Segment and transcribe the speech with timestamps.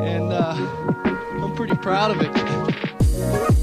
[0.00, 0.54] and uh,
[1.42, 3.57] I'm pretty proud of it.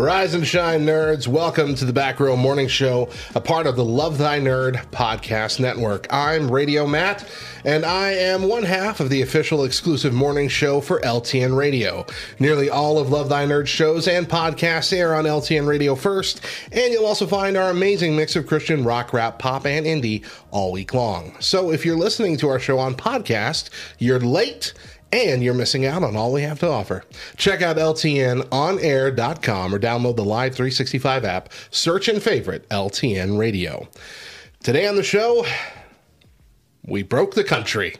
[0.00, 1.28] Rise and shine, nerds.
[1.28, 5.60] Welcome to the Back Row Morning Show, a part of the Love Thy Nerd podcast
[5.60, 6.06] network.
[6.08, 7.28] I'm Radio Matt,
[7.66, 12.06] and I am one half of the official exclusive morning show for LTN Radio.
[12.38, 16.40] Nearly all of Love Thy Nerd shows and podcasts air on LTN Radio first,
[16.72, 20.72] and you'll also find our amazing mix of Christian rock, rap, pop, and indie all
[20.72, 21.36] week long.
[21.40, 24.72] So if you're listening to our show on podcast, you're late
[25.12, 27.04] and you're missing out on all we have to offer.
[27.36, 31.52] Check out LTNOnAir.com or download the Live 365 app.
[31.70, 33.88] Search and favorite LTN Radio.
[34.62, 35.44] Today on the show,
[36.84, 37.96] we broke the country.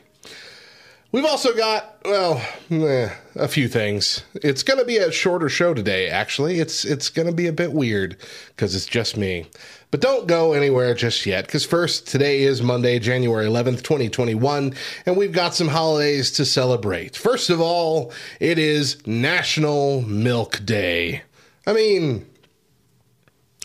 [1.11, 4.23] We've also got, well, eh, a few things.
[4.35, 6.59] It's going to be a shorter show today, actually.
[6.59, 8.15] It's it's going to be a bit weird
[8.47, 9.47] because it's just me.
[9.91, 14.73] But don't go anywhere just yet because first, today is Monday, January 11th, 2021,
[15.05, 17.17] and we've got some holidays to celebrate.
[17.17, 21.23] First of all, it is National Milk Day.
[21.67, 22.25] I mean,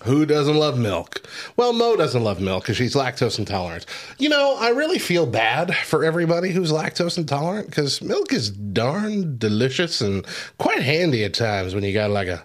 [0.02, 1.22] who doesn't love milk?
[1.56, 3.86] Well, Mo doesn't love milk because she's lactose intolerant.
[4.18, 9.38] You know, I really feel bad for everybody who's lactose intolerant because milk is darn
[9.38, 10.26] delicious and
[10.58, 12.44] quite handy at times when you got like a,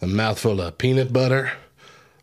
[0.00, 1.52] a mouthful of peanut butter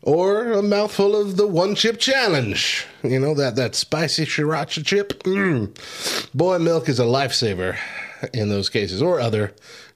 [0.08, 2.86] or a mouthful of the one chip challenge.
[3.02, 5.22] You know, that, that spicy sriracha chip.
[5.24, 6.32] Mm.
[6.34, 7.76] Boy, milk is a lifesaver
[8.32, 9.52] in those cases, or other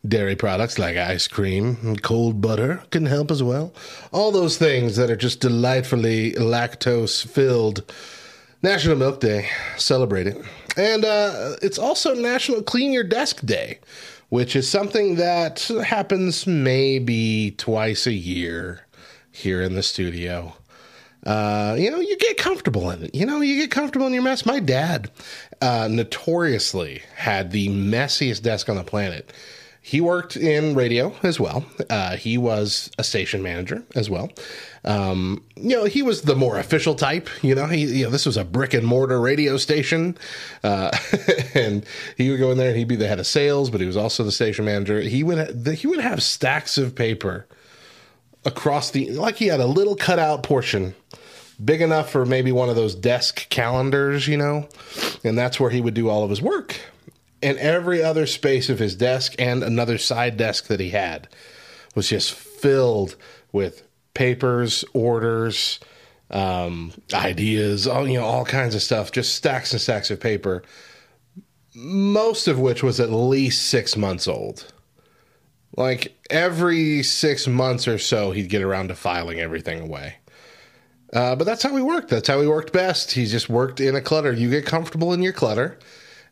[0.06, 3.72] dairy products like ice cream and cold butter can help as well.
[4.12, 7.82] All those things that are just delightfully lactose filled.
[8.62, 10.36] National Milk Day, celebrate it.
[10.76, 13.78] And uh, it's also National Clean Your Desk Day,
[14.28, 18.81] which is something that happens maybe twice a year
[19.32, 20.54] here in the studio.
[21.24, 23.14] Uh, you know, you get comfortable in it.
[23.14, 24.44] You know, you get comfortable in your mess.
[24.44, 25.10] My dad
[25.60, 29.32] uh, notoriously had the messiest desk on the planet.
[29.84, 31.64] He worked in radio as well.
[31.90, 34.30] Uh, he was a station manager as well.
[34.84, 37.28] Um, you know, he was the more official type.
[37.42, 40.16] You know, he you know this was a brick and mortar radio station,
[40.62, 40.96] uh,
[41.54, 41.84] and
[42.16, 43.96] he would go in there and he'd be the head of sales, but he was
[43.96, 45.00] also the station manager.
[45.00, 47.46] He would he would have stacks of paper
[48.44, 50.94] across the like he had a little cutout portion
[51.64, 54.68] big enough for maybe one of those desk calendars, you know,
[55.22, 56.80] and that's where he would do all of his work.
[57.42, 61.28] And every other space of his desk and another side desk that he had
[61.94, 63.16] was just filled
[63.52, 63.82] with
[64.14, 65.80] papers, orders,
[66.30, 70.62] um, ideas, all you know, all kinds of stuff, just stacks and stacks of paper.
[71.74, 74.72] Most of which was at least six months old.
[75.76, 80.16] Like every six months or so, he'd get around to filing everything away.
[81.12, 82.08] Uh, but that's how he worked.
[82.08, 83.12] That's how he worked best.
[83.12, 84.32] He just worked in a clutter.
[84.32, 85.78] You get comfortable in your clutter.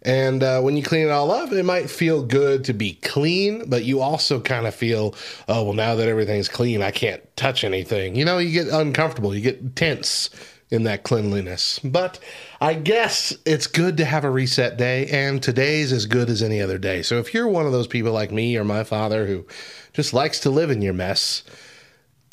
[0.02, 3.68] And uh, when you clean it all up, it might feel good to be clean,
[3.68, 5.14] but you also kind of feel,
[5.46, 8.14] oh, well, now that everything's clean, I can't touch anything.
[8.14, 10.30] You know, you get uncomfortable, you get tense
[10.70, 11.80] in that cleanliness.
[11.80, 12.18] But
[12.60, 16.60] I guess it's good to have a reset day, and today's as good as any
[16.60, 17.02] other day.
[17.02, 19.46] So if you're one of those people like me or my father who
[19.92, 21.42] just likes to live in your mess,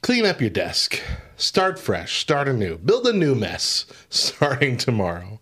[0.01, 1.01] clean up your desk,
[1.35, 5.39] start fresh, start anew, build a new mess starting tomorrow.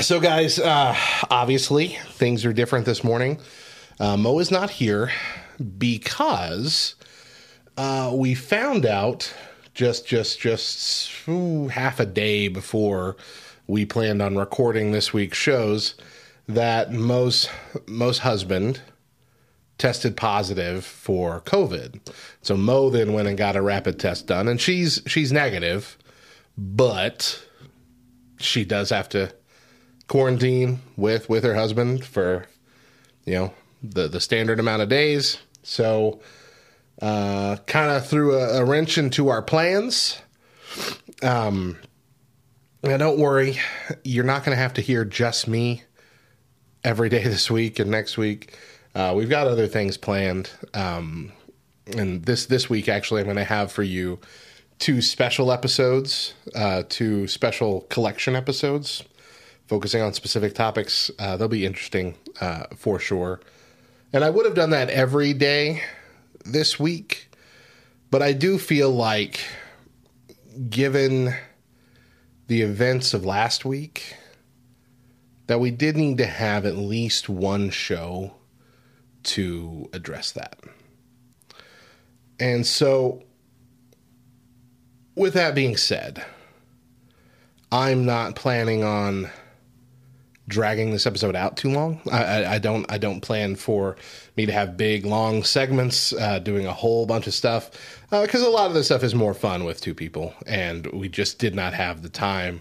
[0.00, 0.96] So, guys, uh,
[1.30, 3.38] obviously things are different this morning.
[4.00, 5.12] Uh, Mo is not here
[5.78, 6.94] because
[7.76, 9.34] uh, we found out
[9.74, 13.16] just just just ooh, half a day before
[13.66, 15.94] we planned on recording this week's shows
[16.48, 17.48] that Mo's
[17.86, 18.80] Mo's husband
[19.78, 22.00] tested positive for COVID.
[22.42, 25.96] So Mo then went and got a rapid test done, and she's she's negative,
[26.56, 27.42] but
[28.38, 29.32] she does have to
[30.08, 32.46] quarantine with with her husband for
[33.24, 35.38] you know the the standard amount of days.
[35.62, 36.20] So
[37.02, 40.22] uh, kind of threw a, a, wrench into our plans.
[41.20, 41.76] Um,
[42.84, 43.58] now don't worry,
[44.04, 45.82] you're not going to have to hear just me
[46.84, 48.56] every day this week and next week.
[48.94, 51.32] Uh, we've got other things planned, um,
[51.96, 54.20] and this this week actually I'm going to have for you
[54.78, 59.02] two special episodes, uh, two special collection episodes
[59.66, 61.10] focusing on specific topics.
[61.18, 63.40] Uh, they'll be interesting uh, for sure.
[64.12, 65.82] And I would have done that every day
[66.44, 67.30] this week,
[68.10, 69.40] but I do feel like,
[70.68, 71.34] given
[72.46, 74.16] the events of last week,
[75.46, 78.34] that we did need to have at least one show
[79.24, 80.58] to address that.
[82.38, 83.22] And so,
[85.14, 86.24] with that being said,
[87.70, 89.30] I'm not planning on
[90.48, 92.00] dragging this episode out too long.
[92.10, 92.90] I, I, I don't.
[92.90, 93.96] I don't plan for
[94.36, 97.70] me to have big, long segments uh, doing a whole bunch of stuff
[98.10, 101.38] because a lot of this stuff is more fun with two people, and we just
[101.38, 102.60] did not have the time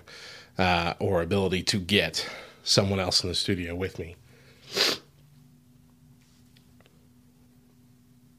[0.57, 2.28] uh, or ability to get
[2.63, 4.16] someone else in the studio with me.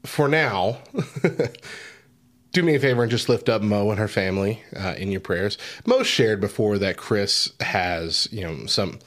[0.05, 0.79] For now,
[2.51, 5.21] do me a favor and just lift up Mo and her family uh, in your
[5.21, 5.57] prayers.
[5.85, 8.99] Mo shared before that Chris has, you know, some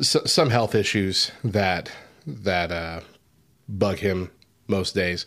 [0.00, 1.90] some health issues that
[2.26, 3.00] that uh,
[3.68, 4.30] bug him
[4.68, 5.26] most days,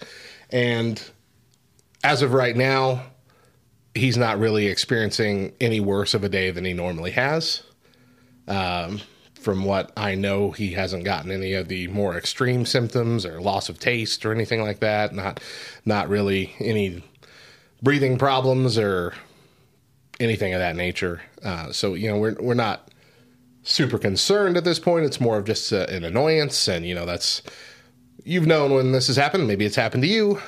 [0.49, 1.01] and
[2.03, 3.03] as of right now,
[3.95, 7.63] he's not really experiencing any worse of a day than he normally has.
[8.47, 9.01] Um,
[9.35, 13.69] from what I know, he hasn't gotten any of the more extreme symptoms or loss
[13.69, 15.13] of taste or anything like that.
[15.13, 15.41] Not,
[15.85, 17.03] not really any
[17.81, 19.13] breathing problems or
[20.19, 21.21] anything of that nature.
[21.43, 22.89] Uh, so you know, we're we're not
[23.63, 25.05] super concerned at this point.
[25.05, 27.41] It's more of just uh, an annoyance, and you know, that's
[28.23, 29.47] you've known when this has happened.
[29.47, 30.39] Maybe it's happened to you.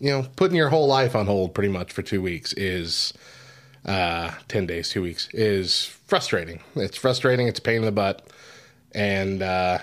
[0.00, 3.12] You know, putting your whole life on hold pretty much for two weeks is
[3.84, 6.60] uh, 10 days, two weeks is frustrating.
[6.76, 7.48] It's frustrating.
[7.48, 8.26] It's a pain in the butt.
[8.92, 9.78] And uh,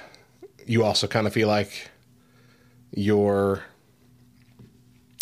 [0.66, 1.90] you also kind of feel like
[2.92, 3.64] you're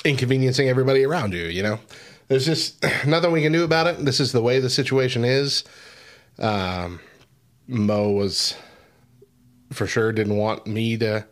[0.05, 1.79] inconveniencing everybody around you, you know?
[2.27, 4.03] There's just nothing we can do about it.
[4.03, 5.63] This is the way the situation is.
[6.37, 6.99] Um,
[7.67, 8.55] Mo was
[9.71, 11.25] for sure didn't want me to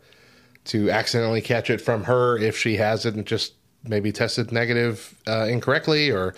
[0.64, 5.14] to accidentally catch it from her if she has it and just maybe tested negative
[5.26, 6.34] uh, incorrectly or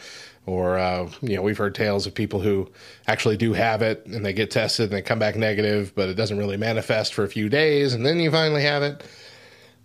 [0.46, 2.70] or uh, you know we've heard tales of people who
[3.06, 6.14] actually do have it and they get tested and they come back negative but it
[6.14, 9.04] doesn't really manifest for a few days and then you finally have it.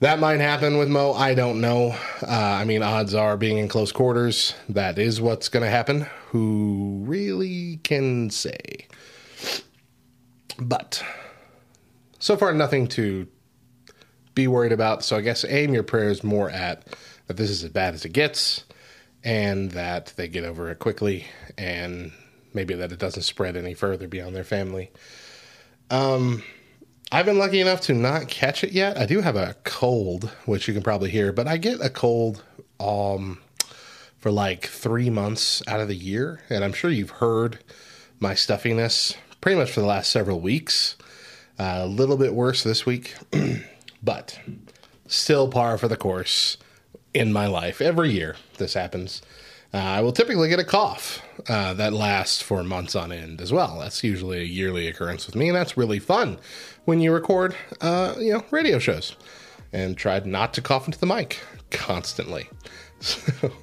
[0.02, 1.12] That might happen with mo.
[1.12, 1.94] I don't know.
[2.22, 6.08] Uh, i mean odds are being in close quarters that is what's going to happen.
[6.28, 8.88] Who really can say
[10.62, 11.04] but
[12.20, 13.28] so far nothing to
[14.36, 16.86] be worried about so i guess aim your prayers more at
[17.28, 18.66] that this is as bad as it gets
[19.24, 21.26] and that they get over it quickly
[21.58, 22.12] and
[22.54, 24.92] maybe that it doesn't spread any further beyond their family.
[25.90, 26.44] Um,
[27.12, 28.98] I've been lucky enough to not catch it yet.
[28.98, 32.44] I do have a cold, which you can probably hear, but I get a cold
[32.80, 33.40] um,
[34.18, 36.42] for like three months out of the year.
[36.50, 37.60] And I'm sure you've heard
[38.20, 40.96] my stuffiness pretty much for the last several weeks.
[41.58, 43.16] Uh, a little bit worse this week,
[44.04, 44.40] but
[45.08, 46.58] still par for the course
[47.14, 47.82] in my life.
[47.82, 49.22] Every year this happens.
[49.74, 53.54] Uh, I will typically get a cough uh, that lasts for months on end as
[53.54, 53.80] well.
[53.80, 56.40] That's usually a yearly occurrence with me, and that's really fun
[56.86, 59.16] when you record, uh, you know, radio shows.
[59.72, 61.40] And try not to cough into the mic
[61.72, 62.50] constantly.
[63.02, 63.54] So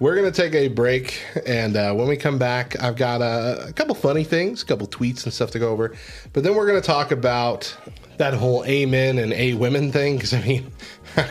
[0.00, 3.72] we're gonna take a break, and uh, when we come back, I've got a, a
[3.72, 5.94] couple funny things, a couple tweets and stuff to go over.
[6.32, 7.74] But then we're gonna talk about
[8.16, 10.72] that whole amen and a women thing because I mean.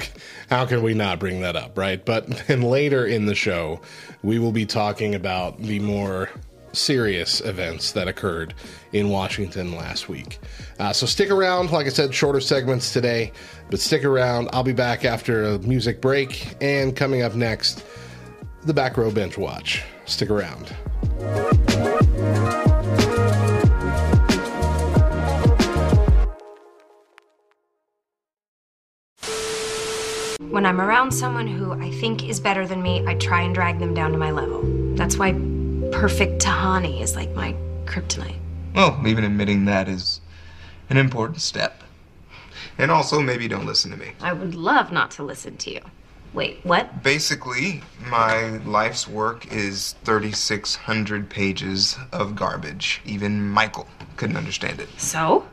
[0.49, 2.03] how can we not bring that up, right?
[2.03, 3.79] But then later in the show,
[4.23, 6.29] we will be talking about the more
[6.73, 8.53] serious events that occurred
[8.93, 10.39] in Washington last week.
[10.79, 11.71] Uh, so stick around.
[11.71, 13.31] Like I said, shorter segments today,
[13.69, 14.49] but stick around.
[14.53, 16.55] I'll be back after a music break.
[16.61, 17.83] And coming up next,
[18.63, 19.83] the back row binge watch.
[20.05, 20.73] Stick around.
[30.49, 33.79] When I'm around someone who I think is better than me, I try and drag
[33.79, 34.63] them down to my level.
[34.95, 35.33] That's why
[35.91, 38.39] perfect Tahani is like my kryptonite.
[38.73, 40.21] Well, even admitting that is
[40.89, 41.83] an important step.
[42.77, 44.11] And also, maybe don't listen to me.
[44.21, 45.81] I would love not to listen to you.
[46.33, 47.01] Wait, what?
[47.01, 53.01] Basically, my life's work is 3,600 pages of garbage.
[53.05, 54.89] Even Michael couldn't understand it.
[54.97, 55.47] So?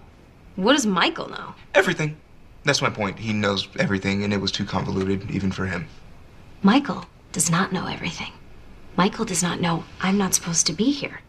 [0.57, 1.55] What does Michael know?
[1.75, 2.17] Everything.
[2.65, 3.19] That's my point.
[3.19, 5.87] He knows everything, and it was too convoluted, even for him.
[6.63, 8.33] Michael does not know everything.
[8.97, 11.21] Michael does not know I'm not supposed to be here.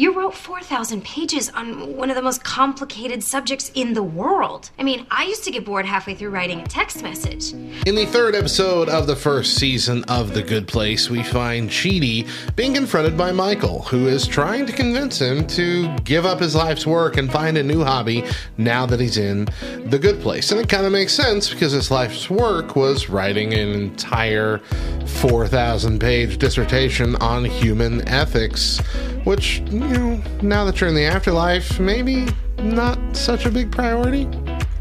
[0.00, 4.70] You wrote 4,000 pages on one of the most complicated subjects in the world.
[4.78, 7.52] I mean, I used to get bored halfway through writing a text message.
[7.86, 12.26] In the third episode of the first season of The Good Place, we find Chidi
[12.56, 16.86] being confronted by Michael, who is trying to convince him to give up his life's
[16.86, 18.24] work and find a new hobby
[18.56, 19.48] now that he's in
[19.84, 20.50] The Good Place.
[20.50, 24.62] And it kind of makes sense because his life's work was writing an entire
[25.04, 28.80] 4,000 page dissertation on human ethics,
[29.24, 32.26] which, you know, now that you're in the afterlife, maybe
[32.58, 34.28] not such a big priority.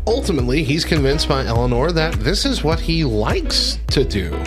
[0.08, 4.38] Ultimately, he's convinced by Eleanor that this is what he likes to do.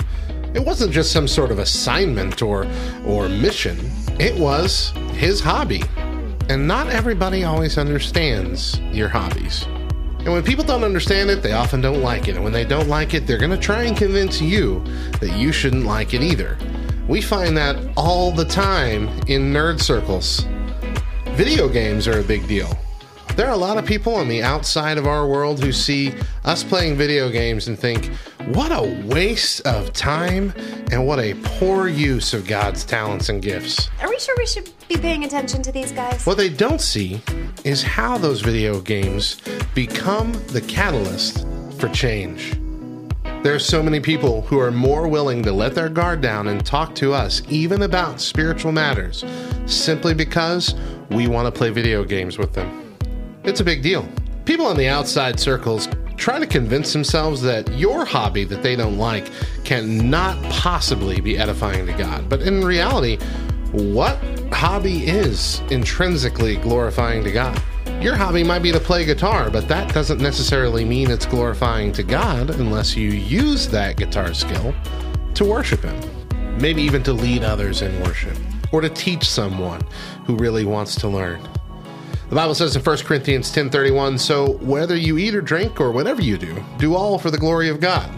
[0.54, 2.66] It wasn't just some sort of assignment or
[3.06, 3.78] or mission.
[4.18, 5.82] It was his hobby.
[6.48, 9.64] And not everybody always understands your hobbies.
[10.24, 12.36] And when people don't understand it, they often don't like it.
[12.36, 14.84] And when they don't like it, they're going to try and convince you
[15.20, 16.56] that you shouldn't like it either.
[17.12, 20.46] We find that all the time in nerd circles.
[21.36, 22.74] Video games are a big deal.
[23.36, 26.14] There are a lot of people on the outside of our world who see
[26.46, 28.06] us playing video games and think,
[28.54, 30.54] what a waste of time
[30.90, 33.90] and what a poor use of God's talents and gifts.
[34.00, 36.24] Are we sure we should be paying attention to these guys?
[36.24, 37.20] What they don't see
[37.62, 39.36] is how those video games
[39.74, 41.46] become the catalyst
[41.78, 42.56] for change.
[43.42, 46.64] There are so many people who are more willing to let their guard down and
[46.64, 49.24] talk to us, even about spiritual matters,
[49.66, 50.76] simply because
[51.10, 52.96] we want to play video games with them.
[53.42, 54.08] It's a big deal.
[54.44, 58.96] People on the outside circles try to convince themselves that your hobby that they don't
[58.96, 59.28] like
[59.64, 62.28] cannot possibly be edifying to God.
[62.28, 63.16] But in reality,
[63.72, 64.18] what
[64.52, 67.60] hobby is intrinsically glorifying to God?
[68.02, 72.02] Your hobby might be to play guitar, but that doesn't necessarily mean it's glorifying to
[72.02, 74.74] God unless you use that guitar skill
[75.34, 76.58] to worship Him.
[76.58, 78.36] Maybe even to lead others in worship
[78.72, 79.82] or to teach someone
[80.26, 81.48] who really wants to learn.
[82.28, 86.22] The Bible says in 1 Corinthians 10:31, "So whether you eat or drink or whatever
[86.22, 88.10] you do, do all for the glory of God."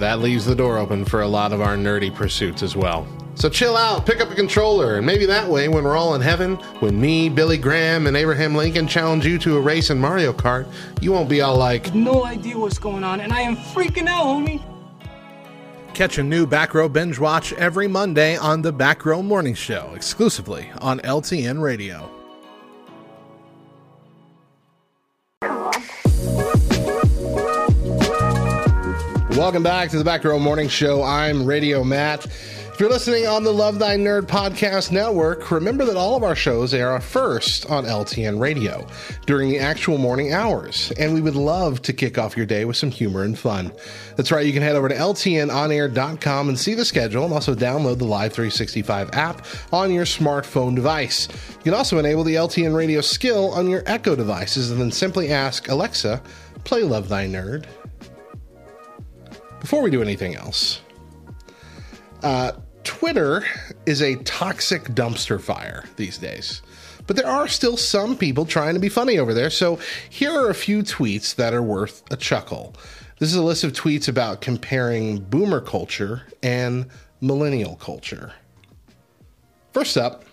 [0.00, 3.06] That leaves the door open for a lot of our nerdy pursuits as well.
[3.38, 6.20] So chill out, pick up a controller, and maybe that way, when we're all in
[6.20, 10.32] heaven, when me, Billy Graham, and Abraham Lincoln challenge you to a race in Mario
[10.32, 10.66] Kart,
[11.00, 14.24] you won't be all like, No idea what's going on, and I am freaking out,
[14.24, 14.60] homie.
[15.94, 19.92] Catch a new Back Row Binge Watch every Monday on the Back Row Morning Show,
[19.94, 22.10] exclusively on LTN Radio.
[29.30, 31.04] Welcome back to the Back Row Morning Show.
[31.04, 32.26] I'm Radio Matt.
[32.78, 36.36] If you're listening on the Love Thy Nerd Podcast Network, remember that all of our
[36.36, 38.86] shows air first on LTN Radio
[39.26, 42.76] during the actual morning hours, and we would love to kick off your day with
[42.76, 43.72] some humor and fun.
[44.14, 47.98] That's right, you can head over to LTNOnAir.com and see the schedule, and also download
[47.98, 51.26] the Live 365 app on your smartphone device.
[51.48, 55.32] You can also enable the LTN Radio skill on your Echo devices, and then simply
[55.32, 56.22] ask Alexa,
[56.62, 57.64] play Love Thy Nerd.
[59.58, 60.80] Before we do anything else,
[62.22, 62.52] uh,
[62.88, 63.44] Twitter
[63.84, 66.62] is a toxic dumpster fire these days.
[67.06, 69.50] But there are still some people trying to be funny over there.
[69.50, 69.78] So
[70.08, 72.74] here are a few tweets that are worth a chuckle.
[73.18, 76.86] This is a list of tweets about comparing boomer culture and
[77.20, 78.32] millennial culture.
[79.74, 80.24] First up,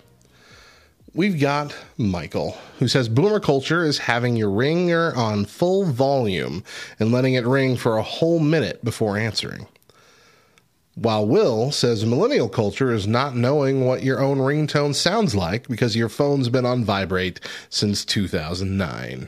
[1.14, 6.64] we've got Michael, who says boomer culture is having your ringer on full volume
[7.02, 9.68] and letting it ring for a whole minute before answering.
[10.96, 15.94] While Will says millennial culture is not knowing what your own ringtone sounds like because
[15.94, 19.28] your phone's been on vibrate since 2009.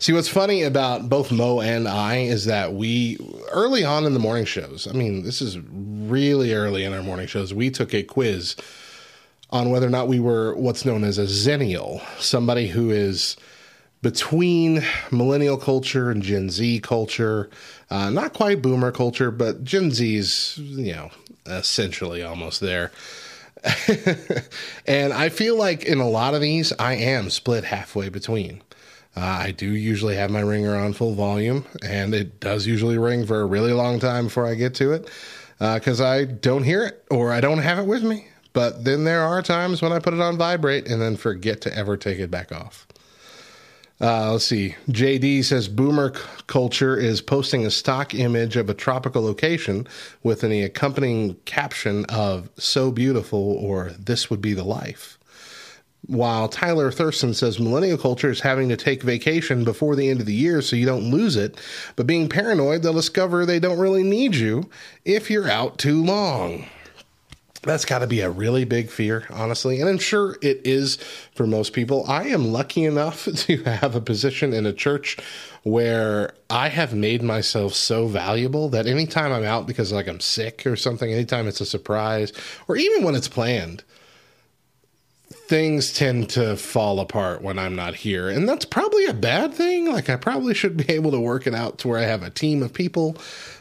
[0.00, 3.16] See, what's funny about both Mo and I is that we,
[3.52, 7.28] early on in the morning shows, I mean, this is really early in our morning
[7.28, 8.56] shows, we took a quiz
[9.50, 13.36] on whether or not we were what's known as a zennial, somebody who is
[14.04, 17.48] between millennial culture and Gen Z culture.
[17.90, 21.10] Uh, not quite boomer culture, but Gen Z's, you know,
[21.46, 22.90] essentially almost there.
[24.86, 28.62] and I feel like in a lot of these, I am split halfway between.
[29.16, 33.26] Uh, I do usually have my ringer on full volume, and it does usually ring
[33.26, 35.08] for a really long time before I get to it
[35.58, 38.26] because uh, I don't hear it or I don't have it with me.
[38.52, 41.76] But then there are times when I put it on vibrate and then forget to
[41.76, 42.86] ever take it back off.
[44.00, 44.74] Uh, let's see.
[44.88, 46.10] JD says boomer
[46.46, 49.86] culture is posting a stock image of a tropical location
[50.22, 55.16] with an accompanying caption of so beautiful or this would be the life.
[56.06, 60.26] While Tyler Thurston says millennial culture is having to take vacation before the end of
[60.26, 61.58] the year so you don't lose it,
[61.96, 64.68] but being paranoid, they'll discover they don't really need you
[65.06, 66.66] if you're out too long.
[67.64, 69.80] That's got to be a really big fear, honestly.
[69.80, 70.96] And I'm sure it is
[71.34, 72.04] for most people.
[72.06, 75.16] I am lucky enough to have a position in a church
[75.62, 80.66] where I have made myself so valuable that anytime I'm out because like I'm sick
[80.66, 82.32] or something, anytime it's a surprise,
[82.68, 83.82] or even when it's planned,
[85.46, 88.28] things tend to fall apart when I'm not here.
[88.28, 89.92] And that's probably a bad thing.
[89.92, 92.30] Like I probably should be able to work it out to where I have a
[92.30, 93.16] team of people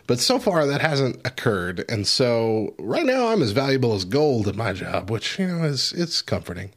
[0.06, 1.86] but so far, that hasn't occurred.
[1.88, 5.63] And so right now, I'm as valuable as gold at my job, which, you know,
[5.63, 6.72] is it's comforting.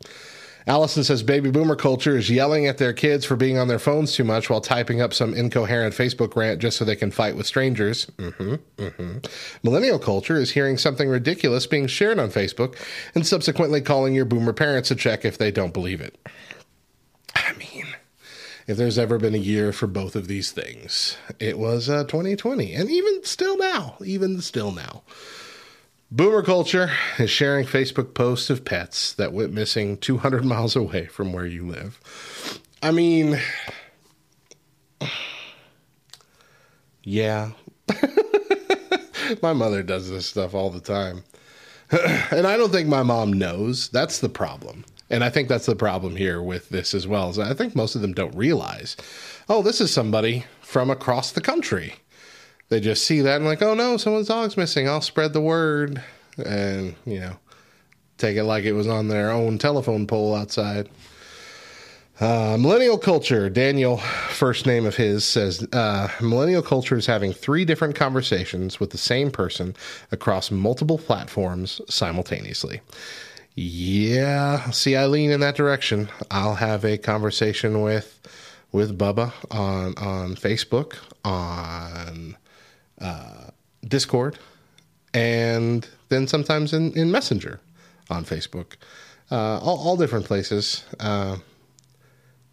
[0.69, 4.13] Allison says baby boomer culture is yelling at their kids for being on their phones
[4.13, 7.47] too much while typing up some incoherent Facebook rant just so they can fight with
[7.47, 8.07] strangers.
[8.17, 9.19] Mm-hmm, mm-hmm.
[9.63, 12.77] Millennial culture is hearing something ridiculous being shared on Facebook
[13.15, 16.19] and subsequently calling your boomer parents to check if they don't believe it.
[17.37, 17.87] I mean,
[18.67, 22.75] if there's ever been a year for both of these things, it was uh, 2020.
[22.75, 25.05] And even still now, even still now.
[26.11, 31.33] Boomer culture is sharing Facebook posts of pets that went missing 200 miles away from
[31.33, 32.01] where you live.
[32.81, 33.41] I mean,
[37.03, 37.51] yeah.
[39.43, 41.25] my mother does this stuff all the time.
[41.91, 43.89] and I don't think my mom knows.
[43.89, 44.85] That's the problem.
[45.11, 47.31] And I think that's the problem here with this as well.
[47.31, 48.97] Is I think most of them don't realize,
[49.49, 51.95] oh, this is somebody from across the country.
[52.69, 54.89] They just see that and like, oh no, someone's dog's missing.
[54.89, 56.03] I'll spread the word,
[56.45, 57.37] and you know,
[58.19, 60.89] take it like it was on their own telephone pole outside.
[62.19, 67.63] Uh, millennial culture, Daniel, first name of his, says uh, Millennial culture is having three
[67.67, 69.77] different conversations with the same person
[70.11, 72.81] across multiple platforms simultaneously.
[73.55, 76.09] Yeah, see, I lean in that direction.
[76.31, 78.19] I'll have a conversation with
[78.73, 82.37] with Bubba on on Facebook, on
[83.01, 83.49] uh,
[83.87, 84.39] Discord,
[85.15, 87.61] and then sometimes in, in Messenger
[88.11, 88.75] on Facebook.
[89.31, 90.85] Uh, all, all, different places.
[91.01, 91.37] Uh,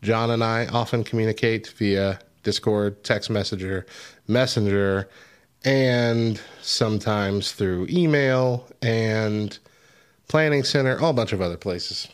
[0.02, 3.86] John and I often communicate via Discord, text messenger,
[4.28, 5.08] messenger,
[5.64, 9.58] and sometimes through email and
[10.28, 12.08] Planning Center, all a bunch of other places.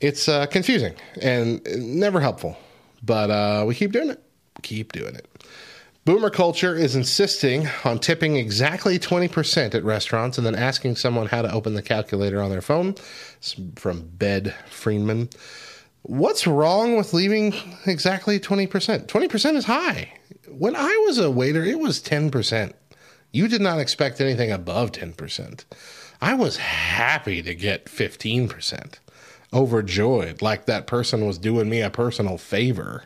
[0.00, 2.56] It's uh, confusing and never helpful,
[3.02, 4.22] but uh, we keep doing it.
[4.62, 5.29] Keep doing it.
[6.10, 11.40] Boomer culture is insisting on tipping exactly 20% at restaurants and then asking someone how
[11.40, 12.96] to open the calculator on their phone.
[13.36, 15.28] It's from Bed Friedman.
[16.02, 17.54] What's wrong with leaving
[17.86, 19.06] exactly 20%?
[19.06, 20.12] 20% is high.
[20.48, 22.72] When I was a waiter, it was 10%.
[23.30, 25.64] You did not expect anything above 10%.
[26.20, 28.94] I was happy to get 15%,
[29.52, 33.04] overjoyed, like that person was doing me a personal favor.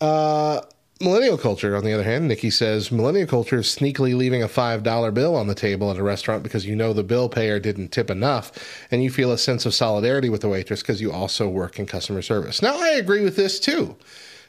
[0.00, 0.62] Uh,
[1.02, 5.14] millennial culture, on the other hand, Nikki says millennial culture is sneakily leaving a $5
[5.14, 8.10] bill on the table at a restaurant because you know the bill payer didn't tip
[8.10, 8.52] enough
[8.90, 11.86] and you feel a sense of solidarity with the waitress because you also work in
[11.86, 12.62] customer service.
[12.62, 13.96] Now, I agree with this too.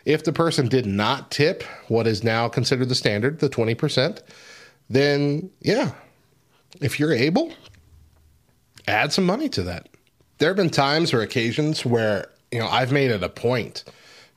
[0.05, 4.21] If the person did not tip what is now considered the standard, the 20%,
[4.89, 5.91] then yeah,
[6.81, 7.53] if you're able,
[8.87, 9.89] add some money to that.
[10.37, 13.85] There have been times or occasions where, you know, I've made it a point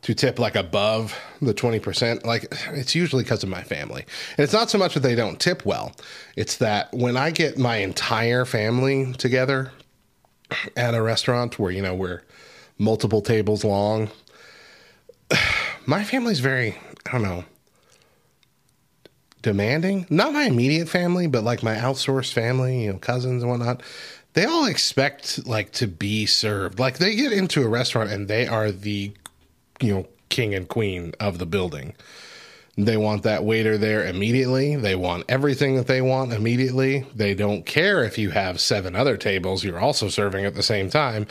[0.06, 2.24] to tip like above the 20%.
[2.24, 4.04] Like it's usually because of my family.
[4.38, 5.96] And it's not so much that they don't tip well,
[6.36, 9.72] it's that when I get my entire family together
[10.76, 12.22] at a restaurant where, you know, we're
[12.78, 14.08] multiple tables long,
[15.86, 17.44] my family's very, I don't know,
[19.42, 20.06] demanding.
[20.08, 23.82] Not my immediate family, but like my outsourced family, you know, cousins and whatnot.
[24.34, 26.78] They all expect like to be served.
[26.78, 29.12] Like they get into a restaurant and they are the,
[29.80, 31.94] you know, king and queen of the building.
[32.78, 34.76] They want that waiter there immediately.
[34.76, 37.06] They want everything that they want immediately.
[37.14, 40.90] They don't care if you have seven other tables you're also serving at the same
[40.90, 41.26] time.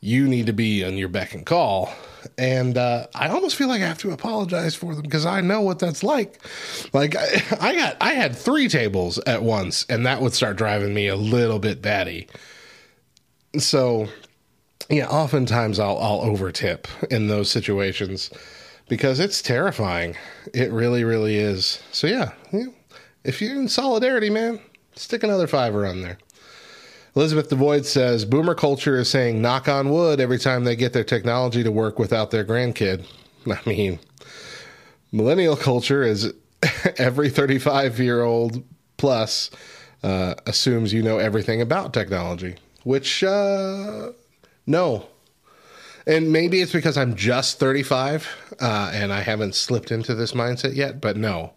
[0.00, 1.92] You need to be on your beck and call
[2.38, 5.60] and uh, I almost feel like I have to apologize for them because I know
[5.60, 6.38] what that's like.
[6.92, 10.94] Like I, I got, I had three tables at once, and that would start driving
[10.94, 12.28] me a little bit batty.
[13.58, 14.08] So,
[14.88, 18.30] yeah, oftentimes I'll I'll overtip in those situations
[18.88, 20.16] because it's terrifying.
[20.52, 21.82] It really, really is.
[21.92, 22.66] So yeah, yeah
[23.24, 24.60] if you're in solidarity, man,
[24.94, 26.18] stick another fiver on there.
[27.14, 31.04] Elizabeth DeVoid says Boomer culture is saying knock on wood every time they get their
[31.04, 33.04] technology to work without their grandkid.
[33.46, 33.98] I mean,
[35.12, 36.32] millennial culture is
[36.98, 38.64] every 35 year old
[38.96, 39.50] plus
[40.02, 44.10] uh, assumes you know everything about technology, which, uh,
[44.66, 45.08] no.
[46.06, 48.28] And maybe it's because I'm just 35
[48.60, 51.52] uh, and I haven't slipped into this mindset yet, but no.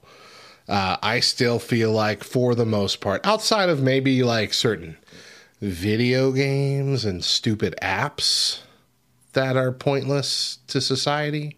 [0.68, 4.98] Uh, I still feel like, for the most part, outside of maybe like certain
[5.62, 8.62] video games and stupid apps
[9.34, 11.58] that are pointless to society,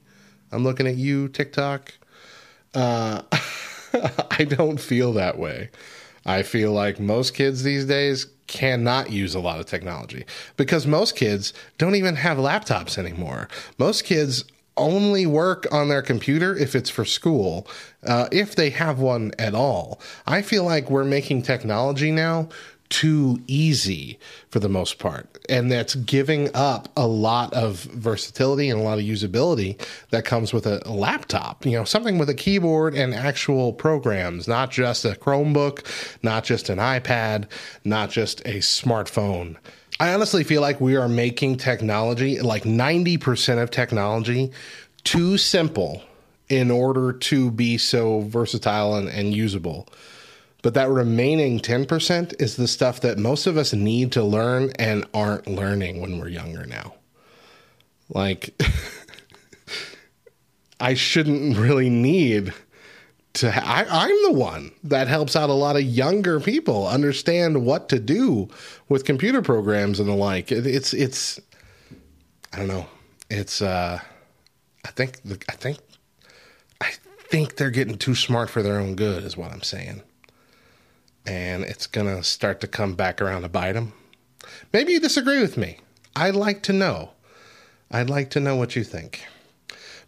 [0.52, 1.94] I'm looking at you, TikTok.
[2.74, 3.22] Uh,
[4.32, 5.70] I don't feel that way.
[6.26, 11.16] I feel like most kids these days cannot use a lot of technology because most
[11.16, 13.48] kids don't even have laptops anymore.
[13.78, 14.46] Most kids
[14.78, 17.68] only work on their computer if it's for school,
[18.06, 20.00] uh, if they have one at all.
[20.26, 22.50] I feel like we're making technology now
[22.90, 24.18] too easy
[24.50, 25.28] for the most part.
[25.50, 29.80] And that's giving up a lot of versatility and a lot of usability
[30.12, 34.72] that comes with a, laptop, you know, something with a keyboard and actual programs, not
[34.72, 35.86] just a Chromebook,
[36.24, 37.46] not just an iPad,
[37.84, 39.58] not just a smartphone.
[40.00, 44.52] I honestly feel like we are making technology, like 90% of technology,
[45.04, 46.04] too simple
[46.50, 49.88] in order to be so versatile and, and usable.
[50.64, 55.06] But that remaining 10% is the stuff that most of us need to learn and
[55.14, 56.96] aren't learning when we're younger now.
[58.10, 58.60] Like,
[60.80, 62.54] I shouldn't really need
[63.34, 63.52] to.
[63.52, 67.90] Ha- I, I'm the one that helps out a lot of younger people understand what
[67.90, 68.50] to do
[68.90, 70.52] with computer programs and the like.
[70.52, 71.40] It, it's, it's,
[72.52, 72.88] I don't know.
[73.30, 74.00] It's, uh,
[74.86, 75.78] I think, I think,
[76.82, 76.92] I
[77.30, 80.02] think they're getting too smart for their own good, is what I'm saying
[81.28, 83.94] and it's going to start to come back around to bite them.
[84.72, 85.78] Maybe you disagree with me.
[86.16, 87.12] I'd like to know.
[87.92, 89.26] I'd like to know what you think.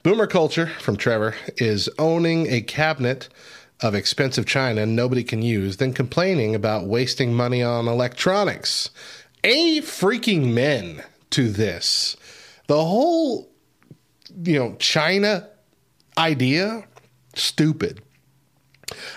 [0.02, 3.28] Boomer Culture from Trevor is owning a cabinet
[3.82, 8.90] of expensive china nobody can use, then complaining about wasting money on electronics.
[9.44, 12.16] A freaking men to this.
[12.68, 13.50] The whole,
[14.44, 15.48] you know, China
[16.18, 16.86] idea,
[17.36, 18.02] stupid.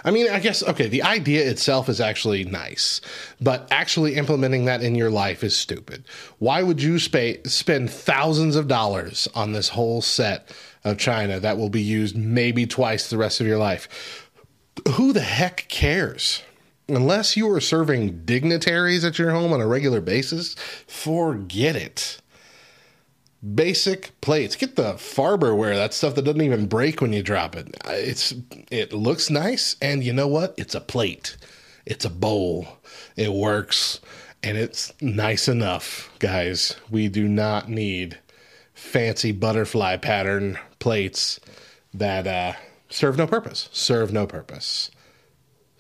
[0.05, 3.01] I mean, I guess, okay, the idea itself is actually nice,
[3.41, 6.05] but actually implementing that in your life is stupid.
[6.39, 11.59] Why would you sp- spend thousands of dollars on this whole set of China that
[11.59, 14.29] will be used maybe twice the rest of your life?
[14.95, 16.43] Who the heck cares?
[16.89, 20.55] Unless you are serving dignitaries at your home on a regular basis,
[20.87, 22.22] forget it
[23.55, 24.57] basic plates.
[24.57, 27.75] Get the Farberware, that stuff that doesn't even break when you drop it.
[27.87, 28.35] It's
[28.71, 30.55] it looks nice, and you know what?
[30.57, 31.37] It's a plate.
[31.85, 32.69] It's a bowl.
[33.17, 34.01] It works,
[34.43, 36.77] and it's nice enough, guys.
[36.91, 38.19] We do not need
[38.75, 41.41] fancy butterfly pattern plates
[41.95, 42.53] that uh,
[42.89, 43.69] serve no purpose.
[43.73, 44.91] Serve no purpose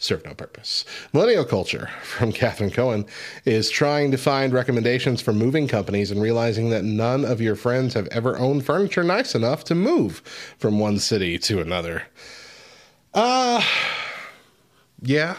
[0.03, 0.85] serve no purpose.
[1.12, 3.07] Millennial Culture from Catherine Cohen
[3.45, 7.95] is trying to find recommendations for moving companies and realizing that none of your friends
[7.95, 10.19] have ever owned furniture nice enough to move
[10.59, 12.05] from one city to another.
[13.15, 13.62] Uh,
[15.01, 15.37] yeah.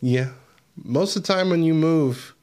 [0.00, 0.30] Yeah.
[0.76, 2.34] Most of the time when you move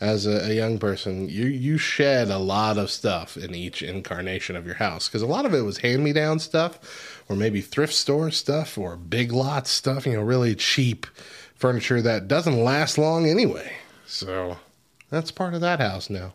[0.00, 4.56] as a, a young person, you, you shed a lot of stuff in each incarnation
[4.56, 7.60] of your house because a lot of it was hand me down stuff or maybe
[7.60, 11.06] thrift store stuff or big lot stuff, you know, really cheap
[11.54, 13.72] furniture that doesn't last long anyway.
[14.06, 14.58] So
[15.10, 16.34] that's part of that house now.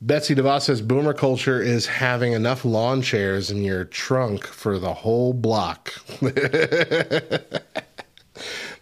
[0.00, 4.94] Betsy DeVos says boomer culture is having enough lawn chairs in your trunk for the
[4.94, 5.92] whole block.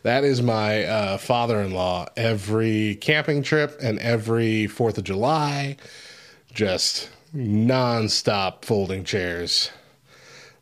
[0.03, 2.07] that is my uh, father in law.
[2.17, 5.77] Every camping trip and every 4th of July,
[6.55, 9.71] just non-stop folding chairs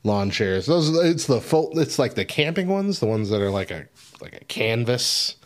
[0.09, 0.67] lawn chairs.
[0.67, 3.87] Those it's the full, it's like the camping ones, the ones that are like a
[4.21, 5.37] like a canvas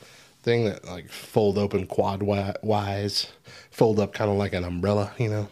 [0.43, 3.31] thing that like fold open quad wise,
[3.71, 5.49] fold up kind of like an umbrella, you know.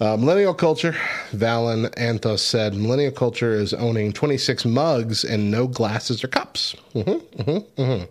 [0.00, 0.96] Uh, millennial culture,
[1.30, 6.74] Valen Anthos said, millennial culture is owning 26 mugs and no glasses or cups.
[6.92, 8.04] Mm-hmm, mm-hmm, mm-hmm.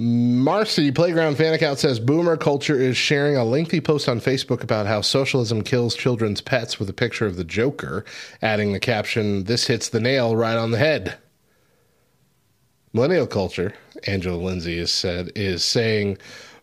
[0.00, 4.86] Marcy Playground Fan Account says Boomer Culture is sharing a lengthy post on Facebook about
[4.86, 8.04] how socialism kills children's pets with a picture of the Joker,
[8.40, 11.18] adding the caption, This hits the nail right on the head.
[12.92, 13.74] Millennial Culture,
[14.06, 16.18] Angela Lindsay has said, is saying,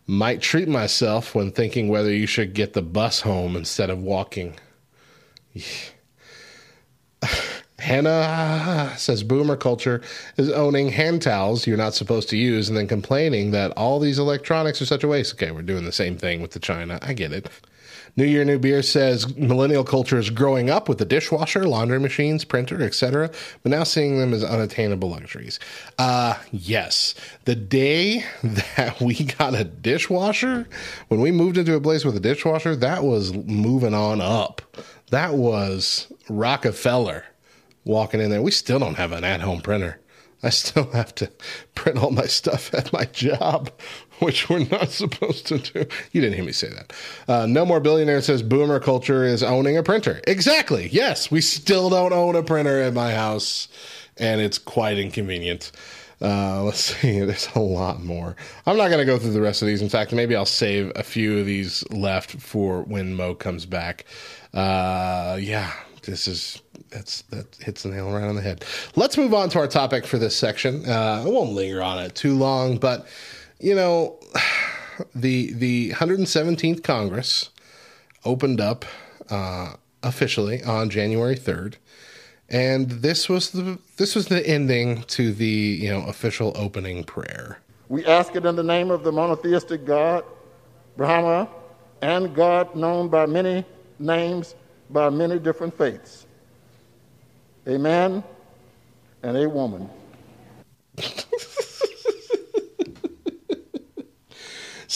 [0.06, 4.56] Might treat myself when thinking whether you should get the bus home instead of walking.
[7.78, 10.00] Hannah says boomer culture
[10.36, 14.18] is owning hand towels you're not supposed to use and then complaining that all these
[14.18, 15.34] electronics are such a waste.
[15.34, 16.98] Okay, we're doing the same thing with the China.
[17.02, 17.50] I get it.
[18.18, 22.46] New Year New Beer says millennial culture is growing up with the dishwasher, laundry machines,
[22.46, 23.30] printer, etc.,
[23.62, 25.60] but now seeing them as unattainable luxuries.
[25.98, 27.14] Uh, yes.
[27.44, 30.66] The day that we got a dishwasher,
[31.08, 34.62] when we moved into a place with a dishwasher, that was moving on up.
[35.10, 37.24] That was Rockefeller
[37.86, 38.42] walking in there.
[38.42, 40.00] We still don't have an at home printer.
[40.42, 41.30] I still have to
[41.74, 43.70] print all my stuff at my job,
[44.18, 45.86] which we're not supposed to do.
[46.12, 46.92] You didn't hear me say that.
[47.26, 50.20] Uh, no More Billionaire says boomer culture is owning a printer.
[50.26, 50.88] Exactly.
[50.92, 53.68] Yes, we still don't own a printer at my house,
[54.18, 55.72] and it's quite inconvenient.
[56.20, 57.20] Uh, let's see.
[57.20, 58.36] There's a lot more.
[58.66, 59.82] I'm not going to go through the rest of these.
[59.82, 64.04] In fact, maybe I'll save a few of these left for when Mo comes back.
[64.52, 65.72] Uh, yeah,
[66.02, 68.64] this is that's that hits the nail right on the head.
[68.94, 70.88] Let's move on to our topic for this section.
[70.88, 73.06] Uh, I won't linger on it too long, but
[73.60, 74.18] you know,
[75.14, 77.50] the the 117th Congress
[78.24, 78.84] opened up
[79.30, 81.74] uh, officially on January 3rd,
[82.48, 87.58] and this was the this was the ending to the you know official opening prayer.
[87.88, 90.24] We ask it in the name of the monotheistic God,
[90.96, 91.48] Brahma,
[92.02, 93.64] and God known by many
[93.98, 94.54] names
[94.90, 96.25] by many different faiths.
[97.66, 98.22] A man
[99.22, 99.88] and a woman.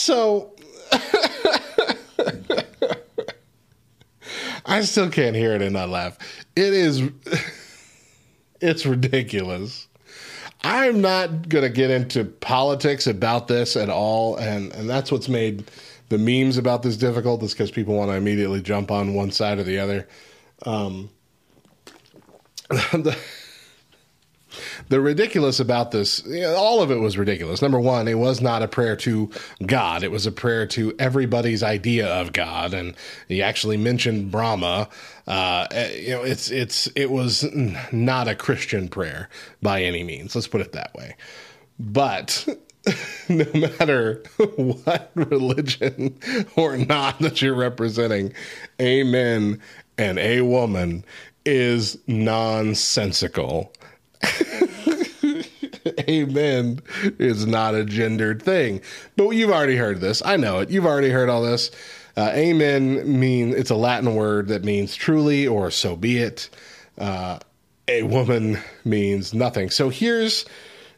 [0.01, 0.55] So
[4.65, 6.17] I still can't hear it and not laugh.
[6.55, 7.03] It is
[8.61, 9.87] it's ridiculous.
[10.63, 15.29] I'm not going to get into politics about this at all and and that's what's
[15.29, 15.69] made
[16.09, 19.59] the memes about this difficult is because people want to immediately jump on one side
[19.59, 20.07] or the other.
[20.65, 21.11] Um,
[22.71, 23.17] the,
[24.89, 26.23] the ridiculous about this,
[26.55, 27.61] all of it was ridiculous.
[27.61, 29.29] Number one, it was not a prayer to
[29.65, 32.95] God; it was a prayer to everybody's idea of God, and
[33.27, 34.89] he actually mentioned Brahma.
[35.27, 37.45] Uh, you know, it's it's it was
[37.91, 39.29] not a Christian prayer
[39.61, 40.35] by any means.
[40.35, 41.15] Let's put it that way.
[41.79, 42.47] But
[43.29, 44.23] no matter
[44.55, 46.17] what religion
[46.55, 48.33] or not that you're representing,
[48.79, 49.61] amen
[49.97, 51.05] and a woman
[51.45, 53.73] is nonsensical.
[56.09, 56.79] amen
[57.19, 58.81] is not a gendered thing.
[59.15, 60.21] But you've already heard this.
[60.23, 60.69] I know it.
[60.69, 61.71] You've already heard all this.
[62.17, 66.49] Uh, amen mean it's a Latin word that means truly or so be it.
[66.97, 67.39] Uh,
[67.87, 69.69] a woman means nothing.
[69.69, 70.45] So here's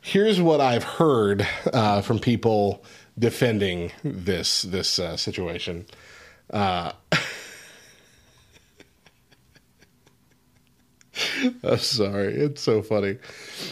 [0.02, 2.84] here's what I've heard uh, from people
[3.18, 5.86] defending this this uh, situation.
[11.64, 13.18] I'm sorry, it's so funny.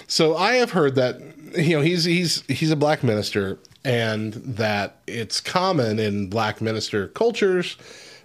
[0.08, 1.20] So I have heard that
[1.58, 7.08] you know he's he's he's a black minister, and that it's common in black minister
[7.08, 7.78] cultures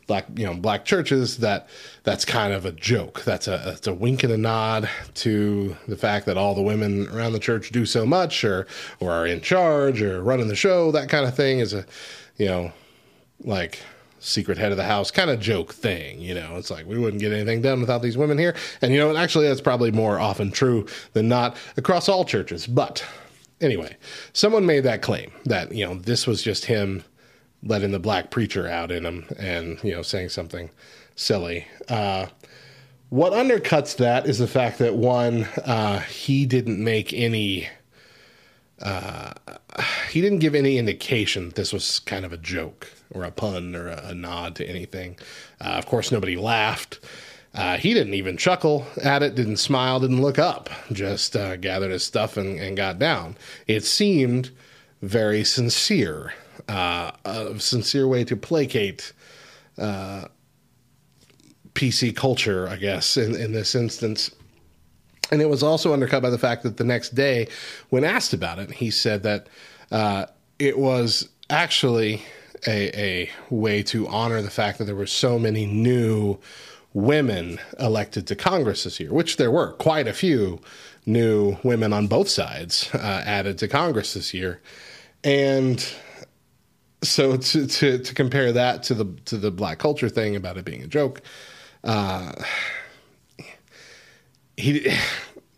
[0.07, 1.69] black you know black churches that
[2.05, 3.23] that's kind of a joke.
[3.25, 7.09] That's a it's a wink and a nod to the fact that all the women
[7.09, 8.67] around the church do so much or
[9.01, 10.93] or are in charge or running the show.
[10.93, 11.85] That kind of thing is a
[12.37, 12.73] you know
[13.41, 13.81] like
[14.27, 17.21] secret head of the house kind of joke thing you know it's like we wouldn't
[17.21, 20.51] get anything done without these women here and you know actually that's probably more often
[20.51, 23.05] true than not across all churches but
[23.61, 23.97] anyway
[24.33, 27.05] someone made that claim that you know this was just him
[27.63, 30.71] letting the black preacher out in him and you know saying something
[31.17, 31.67] silly.
[31.89, 32.27] Uh,
[33.09, 37.69] what undercuts that is the fact that one, uh, he didn't make any.
[38.81, 39.33] Uh,
[40.11, 43.75] he didn't give any indication that this was kind of a joke or a pun
[43.75, 45.17] or a, a nod to anything.
[45.61, 47.01] Uh, of course, nobody laughed.
[47.55, 51.91] Uh, he didn't even chuckle at it, didn't smile, didn't look up, just uh, gathered
[51.91, 53.37] his stuff and, and got down.
[53.67, 54.51] It seemed
[55.01, 56.35] very sincere
[56.69, 59.13] uh, a sincere way to placate
[59.79, 60.27] uh,
[61.75, 64.31] PC culture, I guess, in, in this instance.
[65.31, 67.49] And it was also undercut by the fact that the next day,
[67.91, 69.49] when asked about it, he said that
[69.91, 70.27] uh,
[70.59, 72.23] it was actually
[72.67, 76.39] a, a way to honor the fact that there were so many new
[76.95, 80.61] women elected to Congress this year, which there were quite a few
[81.05, 84.61] new women on both sides uh, added to Congress this year.
[85.23, 85.87] And
[87.03, 90.65] so to, to to compare that to the to the black culture thing about it
[90.65, 91.23] being a joke,
[91.85, 92.33] uh,
[94.57, 94.81] he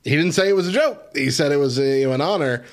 [0.05, 1.11] he didn't say it was a joke.
[1.15, 2.65] He said it was a, you know, an honor.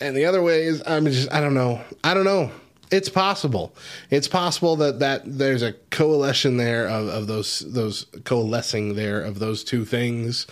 [0.00, 1.80] And the other way is, I'm just I don't know.
[2.04, 2.50] I don't know.
[2.90, 3.74] It's possible.
[4.10, 9.38] It's possible that that there's a coalition there of, of those those coalescing there of
[9.38, 10.46] those two things.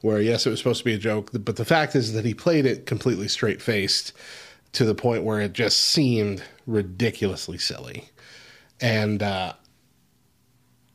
[0.00, 2.32] Where yes, it was supposed to be a joke, but the fact is that he
[2.32, 4.12] played it completely straight faced
[4.72, 8.08] to the point where it just seemed ridiculously silly.
[8.80, 9.52] And uh,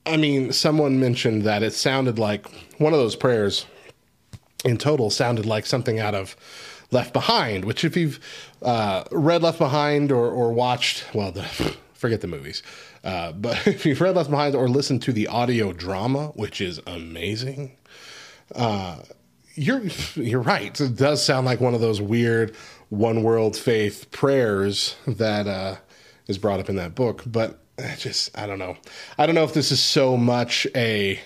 [0.05, 2.47] I mean, someone mentioned that it sounded like
[2.79, 3.65] one of those prayers
[4.63, 6.35] in total sounded like something out of
[6.91, 8.19] Left Behind, which, if you've
[8.61, 11.43] uh, read Left Behind or, or watched, well, the,
[11.93, 12.63] forget the movies,
[13.03, 16.79] uh, but if you've read Left Behind or listened to the audio drama, which is
[16.87, 17.75] amazing,
[18.55, 18.97] uh,
[19.55, 19.81] you're
[20.15, 20.79] you're right.
[20.79, 22.55] It does sound like one of those weird
[22.89, 25.77] one world faith prayers that uh,
[26.27, 27.23] is brought up in that book.
[27.25, 28.77] But I just I don't know.
[29.17, 31.19] I don't know if this is so much a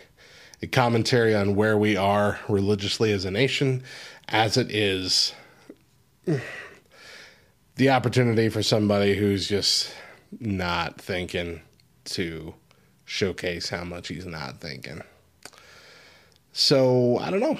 [0.61, 3.83] a commentary on where we are religiously as a nation
[4.27, 5.33] as it is
[7.75, 9.93] the opportunity for somebody who's just
[10.39, 11.61] not thinking
[12.05, 12.53] to
[13.05, 15.01] showcase how much he's not thinking.
[16.51, 17.57] So I don't know.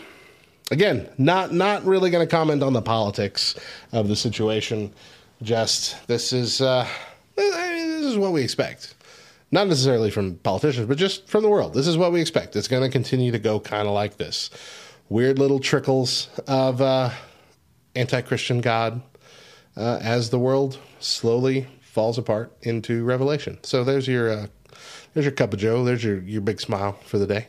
[0.72, 3.56] Again, not not really going to comment on the politics
[3.92, 4.94] of the situation.
[5.42, 6.88] Just this is uh,
[7.36, 8.94] this is what we expect.
[9.52, 11.74] Not necessarily from politicians, but just from the world.
[11.74, 12.56] This is what we expect.
[12.56, 14.52] It's going to continue to go kind of like this.
[15.10, 17.10] Weird little trickles of uh,
[18.00, 19.02] anti-Christian God
[19.76, 23.60] uh, as the world slowly falls apart into Revelation.
[23.64, 24.48] So there's your uh,
[25.14, 25.84] there's your cup of Joe.
[25.84, 27.48] There's your your big smile for the day.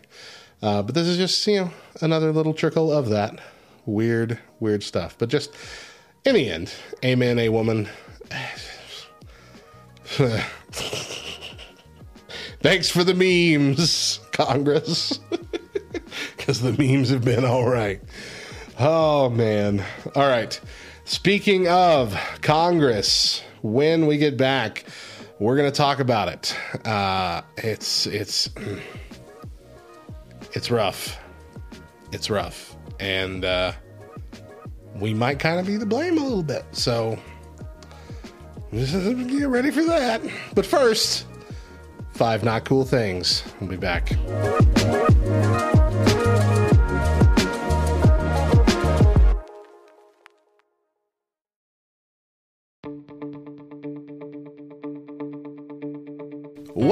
[0.63, 3.39] Uh, but this is just you know another little trickle of that
[3.87, 5.17] weird weird stuff.
[5.19, 5.55] But just
[6.25, 7.89] in the end, a man, a woman.
[12.63, 15.21] Thanks for the memes, Congress.
[16.37, 18.01] Because the memes have been all right.
[18.83, 19.85] Oh, man.
[20.15, 20.59] All right.
[21.05, 24.87] Speaking of Congress, when we get back,
[25.39, 26.57] we're going to talk about it.
[26.87, 28.49] Uh, it's, it's,
[30.55, 31.21] it's rough.
[32.11, 32.75] It's rough.
[32.99, 33.73] And, uh,
[34.95, 36.65] we might kind of be the blame a little bit.
[36.73, 37.19] So,
[38.73, 40.23] get ready for that.
[40.55, 41.27] But first,
[42.15, 43.45] five not cool things.
[43.61, 44.11] We'll be back.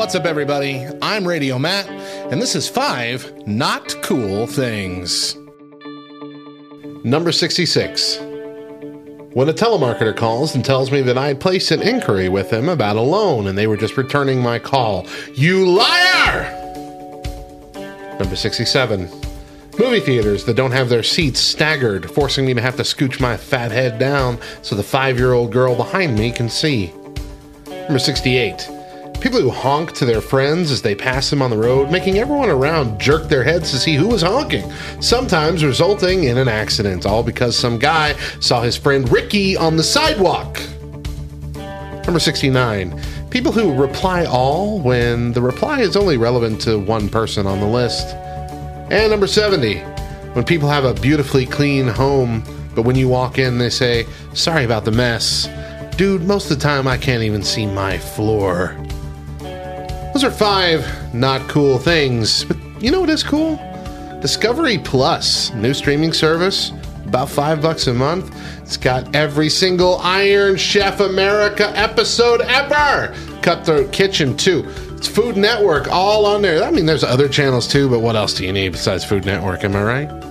[0.09, 0.87] What's up, everybody?
[1.03, 1.87] I'm Radio Matt,
[2.33, 5.37] and this is five not cool things.
[7.05, 8.16] Number 66.
[9.35, 12.97] When a telemarketer calls and tells me that I placed an inquiry with them about
[12.97, 15.07] a loan and they were just returning my call.
[15.35, 16.55] You liar!
[18.18, 19.11] Number 67.
[19.79, 23.37] Movie theaters that don't have their seats staggered, forcing me to have to scooch my
[23.37, 26.94] fat head down so the five year old girl behind me can see.
[27.66, 28.78] Number 68.
[29.20, 32.50] People who honk to their friends as they pass them on the road, making everyone
[32.50, 37.24] around jerk their heads to see who was honking, sometimes resulting in an accident, all
[37.24, 40.61] because some guy saw his friend Ricky on the sidewalk.
[42.07, 43.00] Number 69.
[43.28, 47.66] People who reply all when the reply is only relevant to one person on the
[47.66, 48.14] list.
[48.90, 49.81] And number 70.
[50.35, 52.44] When people have a beautifully clean home,
[52.76, 55.48] but when you walk in, they say, Sorry about the mess.
[55.96, 58.76] Dude, most of the time I can't even see my floor.
[60.18, 63.54] Those are five not cool things, but you know what is cool?
[64.20, 66.72] Discovery Plus, new streaming service,
[67.07, 68.37] about five bucks a month.
[68.61, 73.14] It's got every single Iron Chef America episode ever.
[73.42, 74.64] Cutthroat Kitchen too.
[74.96, 76.64] It's Food Network all on there.
[76.64, 79.62] I mean, there's other channels too, but what else do you need besides Food Network?
[79.62, 80.28] Am I right?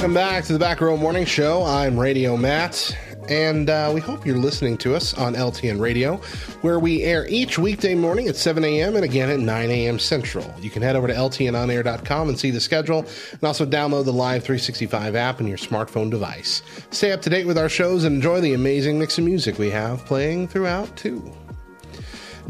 [0.00, 1.62] Welcome back to the Back Row Morning Show.
[1.62, 2.96] I'm Radio Matt,
[3.28, 6.16] and uh, we hope you're listening to us on LTN Radio,
[6.62, 8.96] where we air each weekday morning at 7 a.m.
[8.96, 9.98] and again at 9 a.m.
[9.98, 10.54] Central.
[10.58, 13.00] You can head over to ltnonair.com and see the schedule,
[13.32, 16.62] and also download the Live 365 app on your smartphone device.
[16.90, 19.68] Stay up to date with our shows and enjoy the amazing mix of music we
[19.68, 21.30] have playing throughout, too.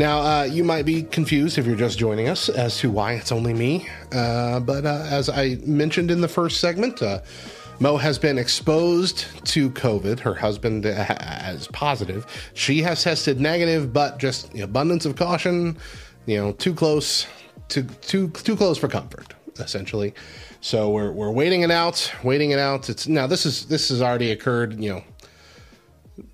[0.01, 3.31] Now, uh, you might be confused if you're just joining us as to why it's
[3.31, 3.87] only me.
[4.11, 7.21] Uh, but uh, as I mentioned in the first segment, uh,
[7.81, 10.19] Mo has been exposed to COVID.
[10.19, 12.27] Her husband is positive.
[12.55, 15.77] She has tested negative, but just abundance of caution.
[16.25, 17.27] You know, too close,
[17.69, 20.15] too too too close for comfort, essentially.
[20.63, 22.89] So we're we're waiting it out, waiting it out.
[22.89, 24.83] It's now this is this has already occurred.
[24.83, 25.05] You know,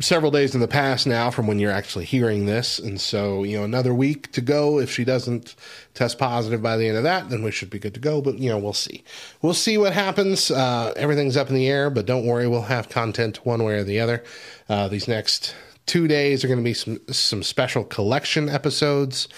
[0.00, 2.78] several days in the past now from when you're actually hearing this.
[2.78, 4.78] And so, you know, another week to go.
[4.78, 5.54] If she doesn't
[5.94, 8.20] test positive by the end of that, then we should be good to go.
[8.20, 9.04] But, you know, we'll see.
[9.42, 10.50] We'll see what happens.
[10.50, 13.84] Uh, everything's up in the air, but don't worry, we'll have content one way or
[13.84, 14.22] the other.
[14.68, 15.54] Uh, these next
[15.86, 19.28] two days are going to be some, some special collection episodes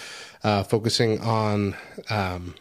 [0.43, 1.75] uh, focusing on
[2.09, 2.55] um,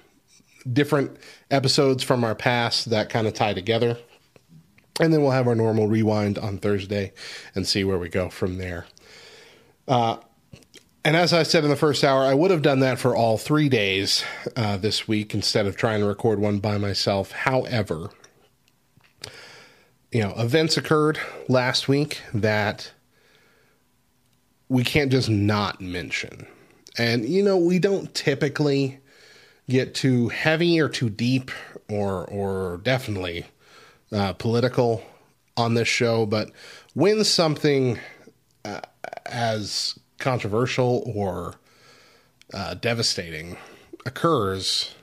[0.72, 1.16] different
[1.50, 3.96] episodes from our past that kind of tie together.
[5.00, 7.12] And then we'll have our normal rewind on Thursday
[7.54, 8.86] and see where we go from there.
[9.86, 10.18] Uh,
[11.04, 13.38] and as I said in the first hour, I would have done that for all
[13.38, 14.24] three days
[14.56, 17.30] uh, this week instead of trying to record one by myself.
[17.30, 18.10] However,
[20.10, 21.18] you know, events occurred
[21.48, 22.92] last week that
[24.68, 26.46] we can't just not mention.
[26.98, 28.98] And, you know, we don't typically
[29.70, 31.50] get too heavy or too deep
[31.88, 33.46] or, or definitely
[34.12, 35.02] uh, political
[35.56, 36.50] on this show, but
[36.94, 37.98] when something
[38.64, 38.80] uh,
[39.26, 41.54] as controversial or
[42.52, 43.56] uh, devastating
[44.06, 44.94] occurs,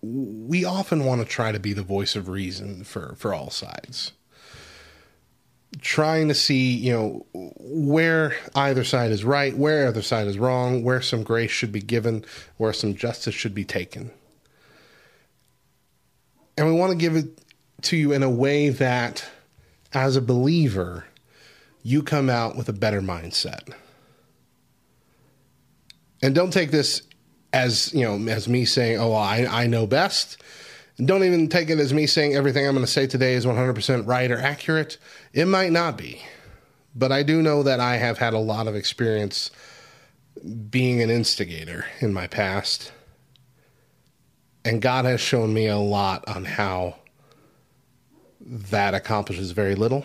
[0.00, 4.12] we often want to try to be the voice of reason for, for all sides.
[5.80, 10.84] Trying to see, you know, where either side is right, where either side is wrong,
[10.84, 12.24] where some grace should be given,
[12.58, 14.12] where some justice should be taken.
[16.56, 17.40] And we want to give it
[17.82, 19.24] to you in a way that,
[19.92, 21.04] as a believer,
[21.82, 23.72] you come out with a better mindset.
[26.22, 27.02] And don't take this
[27.52, 30.42] as, you know, as me saying, oh, I, I know best.
[30.96, 34.06] Don't even take it as me saying everything I'm going to say today is 100%
[34.06, 34.96] right or accurate.
[35.32, 36.22] It might not be.
[36.94, 39.50] But I do know that I have had a lot of experience
[40.70, 42.92] being an instigator in my past.
[44.64, 46.96] And God has shown me a lot on how
[48.40, 50.04] that accomplishes very little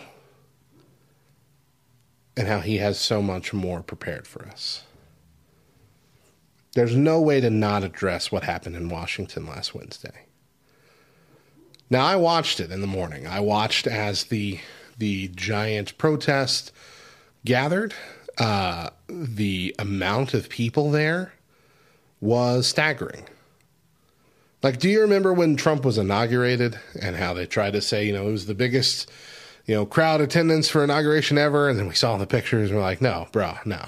[2.36, 4.84] and how He has so much more prepared for us.
[6.74, 10.26] There's no way to not address what happened in Washington last Wednesday.
[11.90, 13.26] Now I watched it in the morning.
[13.26, 14.60] I watched as the
[14.98, 16.72] the giant protest
[17.46, 17.94] gathered.
[18.38, 21.34] Uh, the amount of people there
[22.22, 23.26] was staggering.
[24.62, 28.14] Like, do you remember when Trump was inaugurated and how they tried to say, you
[28.14, 29.10] know, it was the biggest,
[29.66, 31.70] you know, crowd attendance for inauguration ever?
[31.70, 33.86] And then we saw the pictures and we're like, no, bro, no,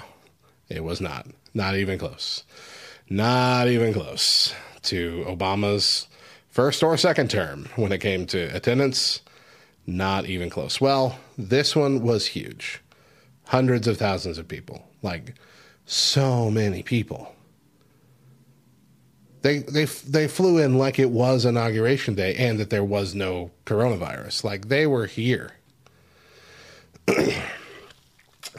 [0.68, 1.26] it was not.
[1.52, 2.44] Not even close.
[3.10, 4.54] Not even close
[4.84, 6.08] to Obama's
[6.48, 9.20] first or second term when it came to attendance.
[9.86, 10.80] Not even close.
[10.80, 12.80] Well, this one was huge.
[13.46, 14.86] Hundreds of thousands of people.
[15.02, 15.34] Like,
[15.84, 17.31] so many people.
[19.42, 23.50] They, they they flew in like it was inauguration day and that there was no
[23.66, 24.44] coronavirus.
[24.44, 25.52] Like they were here.
[27.06, 27.42] then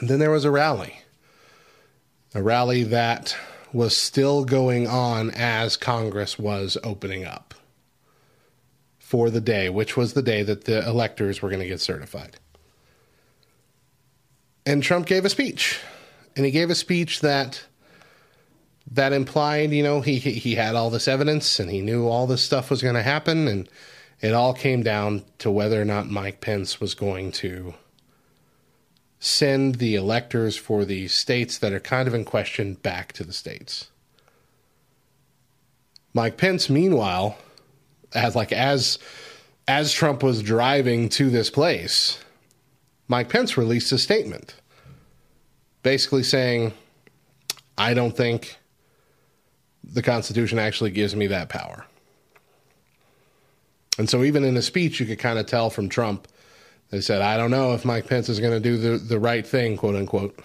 [0.00, 1.00] there was a rally.
[2.34, 3.36] A rally that
[3.72, 7.54] was still going on as Congress was opening up
[8.98, 12.36] for the day, which was the day that the electors were going to get certified.
[14.66, 15.78] And Trump gave a speech.
[16.36, 17.64] And he gave a speech that
[18.90, 22.42] that implied, you know, he he had all this evidence and he knew all this
[22.42, 23.68] stuff was going to happen and
[24.20, 27.74] it all came down to whether or not Mike Pence was going to
[29.18, 33.32] send the electors for the states that are kind of in question back to the
[33.32, 33.88] states.
[36.12, 37.38] Mike Pence meanwhile,
[38.14, 38.98] as like as
[39.66, 42.18] as Trump was driving to this place,
[43.08, 44.54] Mike Pence released a statement
[45.82, 46.72] basically saying
[47.78, 48.56] I don't think
[49.92, 51.86] the Constitution actually gives me that power.
[53.98, 56.26] And so, even in a speech, you could kind of tell from Trump,
[56.90, 59.46] they said, I don't know if Mike Pence is going to do the, the right
[59.46, 60.38] thing, quote unquote.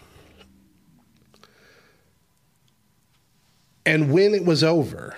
[3.86, 5.16] And when it was over,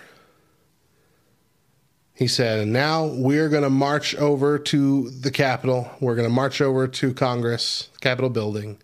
[2.14, 5.90] he said, now we're going to march over to the Capitol.
[6.00, 8.78] We're going to march over to Congress, Capitol building,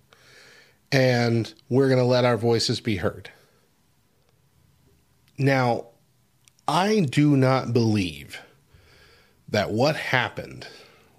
[0.92, 3.30] and we're going to let our voices be heard.
[5.38, 5.88] Now,
[6.68, 8.42] I do not believe
[9.48, 10.68] that what happened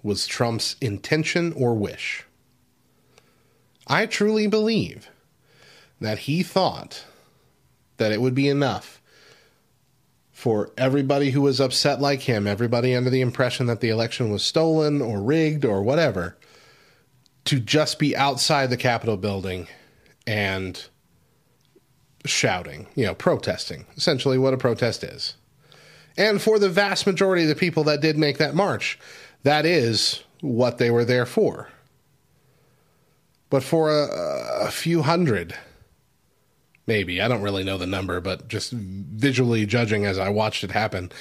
[0.03, 2.25] was Trump's intention or wish.
[3.87, 5.09] I truly believe
[5.99, 7.05] that he thought
[7.97, 9.01] that it would be enough
[10.31, 14.43] for everybody who was upset like him, everybody under the impression that the election was
[14.43, 16.37] stolen or rigged or whatever,
[17.45, 19.67] to just be outside the Capitol building
[20.25, 20.87] and
[22.25, 25.35] shouting, you know, protesting, essentially what a protest is.
[26.17, 28.99] And for the vast majority of the people that did make that march,
[29.43, 31.69] that is what they were there for.
[33.49, 35.55] But for a, a few hundred,
[36.85, 40.71] maybe, I don't really know the number, but just visually judging as I watched it
[40.71, 41.11] happen,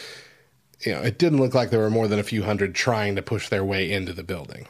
[0.80, 3.22] you know, it didn't look like there were more than a few hundred trying to
[3.22, 4.66] push their way into the building.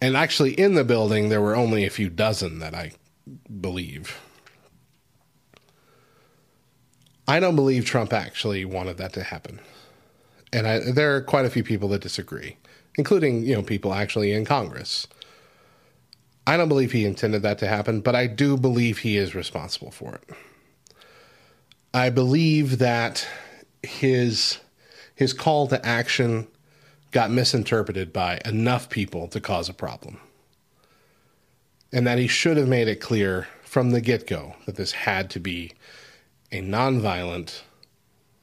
[0.00, 2.92] And actually, in the building, there were only a few dozen that I
[3.60, 4.18] believe.
[7.30, 9.60] I don't believe Trump actually wanted that to happen.
[10.52, 12.56] And I, there are quite a few people that disagree,
[12.96, 15.08] including, you know, people actually in Congress.
[16.46, 19.92] I don't believe he intended that to happen, but I do believe he is responsible
[19.92, 20.36] for it.
[21.94, 23.26] I believe that
[23.82, 24.58] his
[25.16, 26.48] his call to action
[27.12, 30.18] got misinterpreted by enough people to cause a problem.
[31.92, 35.30] and that he should have made it clear from the get go that this had
[35.30, 35.72] to be
[36.52, 37.62] a nonviolent,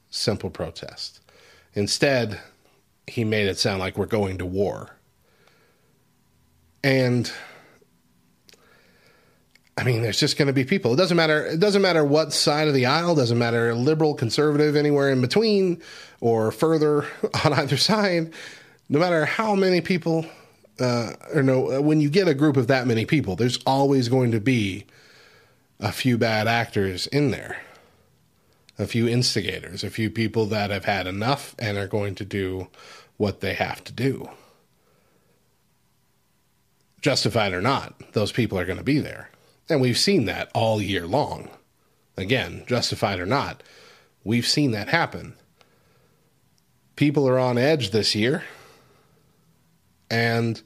[0.09, 1.19] simple protest.
[1.73, 2.39] Instead,
[3.05, 4.95] he made it sound like we're going to war.
[6.83, 7.31] And
[9.77, 10.93] I mean, there's just going to be people.
[10.93, 11.45] It doesn't matter.
[11.45, 13.13] It doesn't matter what side of the aisle.
[13.13, 15.81] Doesn't matter liberal, conservative, anywhere in between,
[16.19, 17.05] or further
[17.45, 18.33] on either side.
[18.89, 20.25] No matter how many people,
[20.79, 24.31] uh, or no, when you get a group of that many people, there's always going
[24.31, 24.85] to be
[25.79, 27.57] a few bad actors in there,
[28.79, 32.67] a few instigators, a few people that have had enough and are going to do
[33.17, 34.29] what they have to do.
[37.01, 39.29] Justified or not, those people are going to be there.
[39.69, 41.49] And we've seen that all year long.
[42.15, 43.61] Again, justified or not,
[44.23, 45.33] we've seen that happen.
[46.95, 48.43] People are on edge this year,
[50.09, 50.59] and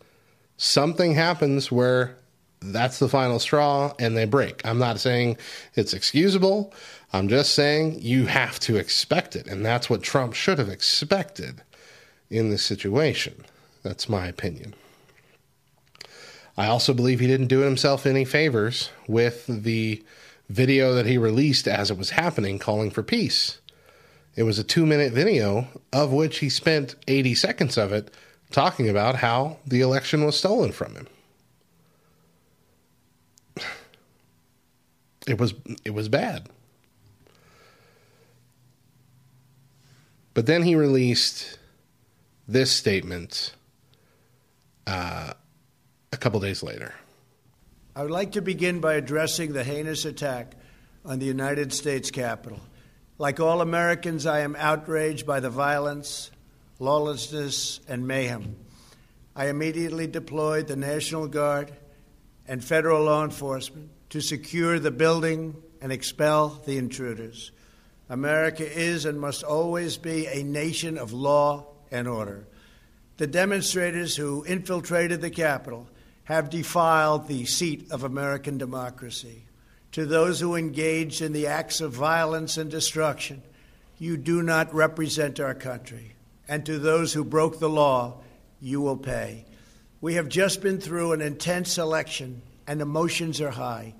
[0.55, 2.15] something happens where
[2.61, 4.65] that's the final straw and they break.
[4.65, 5.37] I'm not saying
[5.73, 6.73] it's excusable.
[7.13, 9.47] I'm just saying you have to expect it.
[9.47, 11.61] And that's what Trump should have expected
[12.29, 13.45] in this situation.
[13.83, 14.73] That's my opinion.
[16.57, 20.03] I also believe he didn't do himself any favors with the
[20.49, 23.59] video that he released as it was happening calling for peace.
[24.35, 28.13] It was a two minute video of which he spent 80 seconds of it
[28.51, 31.07] talking about how the election was stolen from him.
[35.27, 35.53] It was
[35.85, 36.49] it was bad.
[40.33, 41.57] But then he released
[42.47, 43.53] this statement
[44.87, 45.33] uh,
[46.11, 46.93] a couple days later.
[47.95, 50.53] I would like to begin by addressing the heinous attack
[51.03, 52.59] on the United States Capitol.
[53.17, 56.31] Like all Americans, I am outraged by the violence,
[56.79, 58.55] lawlessness, and mayhem.
[59.35, 61.71] I immediately deployed the National Guard
[62.47, 67.51] and federal law enforcement to secure the building and expel the intruders.
[68.11, 72.45] America is and must always be a nation of law and order.
[73.15, 75.87] The demonstrators who infiltrated the Capitol
[76.25, 79.45] have defiled the seat of American democracy.
[79.93, 83.43] To those who engaged in the acts of violence and destruction,
[83.97, 86.15] you do not represent our country.
[86.49, 88.17] And to those who broke the law,
[88.59, 89.45] you will pay.
[90.01, 93.95] We have just been through an intense election, and emotions are high.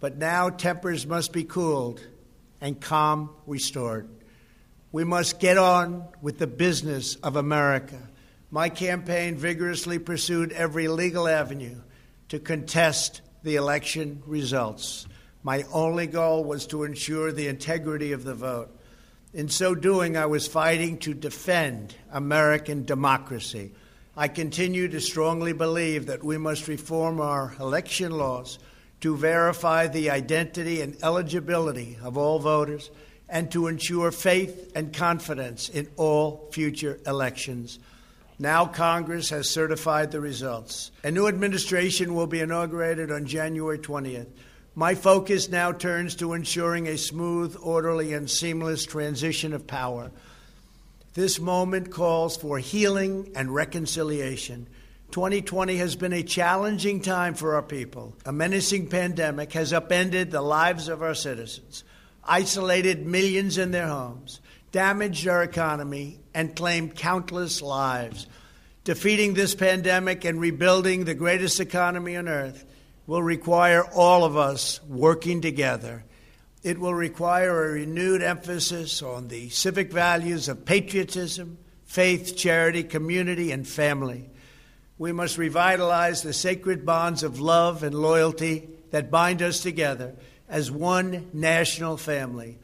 [0.00, 2.00] But now tempers must be cooled
[2.60, 4.08] and calm restored.
[4.92, 8.08] We must get on with the business of America.
[8.50, 11.80] My campaign vigorously pursued every legal avenue
[12.28, 15.06] to contest the election results.
[15.42, 18.76] My only goal was to ensure the integrity of the vote.
[19.32, 23.72] In so doing, I was fighting to defend American democracy.
[24.16, 28.58] I continue to strongly believe that we must reform our election laws
[29.00, 32.90] to verify the identity and eligibility of all voters
[33.28, 37.78] and to ensure faith and confidence in all future elections.
[38.38, 40.90] Now Congress has certified the results.
[41.04, 44.28] A new administration will be inaugurated on January 20th.
[44.74, 50.10] My focus now turns to ensuring a smooth, orderly, and seamless transition of power.
[51.14, 54.68] This moment calls for healing and reconciliation.
[55.10, 58.14] 2020 has been a challenging time for our people.
[58.24, 61.84] A menacing pandemic has upended the lives of our citizens,
[62.24, 64.40] isolated millions in their homes,
[64.72, 68.26] damaged our economy, and claimed countless lives.
[68.84, 72.64] Defeating this pandemic and rebuilding the greatest economy on earth
[73.06, 76.04] will require all of us working together.
[76.62, 83.50] It will require a renewed emphasis on the civic values of patriotism, faith, charity, community,
[83.50, 84.30] and family.
[85.00, 90.14] We must revitalize the sacred bonds of love and loyalty that bind us together
[90.46, 92.58] as one national family.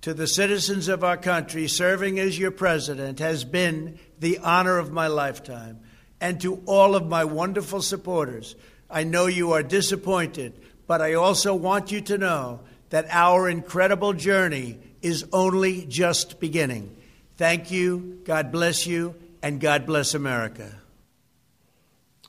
[0.00, 4.90] To the citizens of our country, serving as your president has been the honor of
[4.90, 5.78] my lifetime.
[6.20, 8.56] And to all of my wonderful supporters,
[8.90, 14.12] I know you are disappointed, but I also want you to know that our incredible
[14.12, 16.96] journey is only just beginning.
[17.36, 20.80] Thank you, God bless you, and God bless America.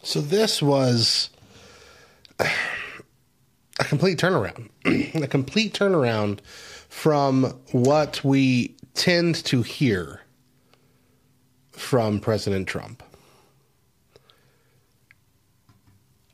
[0.08, 1.32] So this was
[2.39, 2.47] a
[3.80, 4.70] complete turnaround.
[5.22, 6.39] a complete turnaround
[6.88, 10.22] from what we tend to hear
[11.74, 13.03] from President Trump.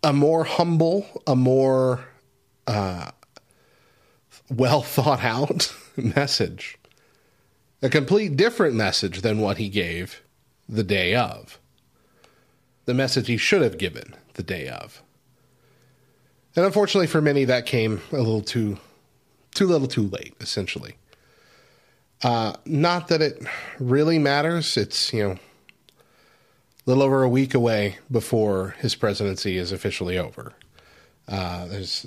[0.04, 2.06] A more humble, a more
[2.68, 3.10] uh,
[4.52, 6.78] well thought out message.
[7.82, 10.22] A complete different message than what he gave
[10.70, 11.58] the day of.
[12.86, 15.02] The message he should have given the day of.
[16.56, 18.78] And unfortunately for many, that came a little too,
[19.56, 20.96] too little too late, essentially.
[22.22, 23.42] Uh, not that it
[23.80, 24.78] really matters.
[24.78, 25.40] It's, you know, a
[26.86, 30.54] little over a week away before his presidency is officially over.
[31.28, 32.06] Uh, there's,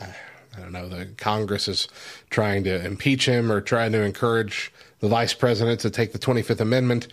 [0.00, 1.88] I don't know, the Congress is
[2.30, 6.60] trying to impeach him or trying to encourage the vice president to take the 25th
[6.60, 7.08] Amendment.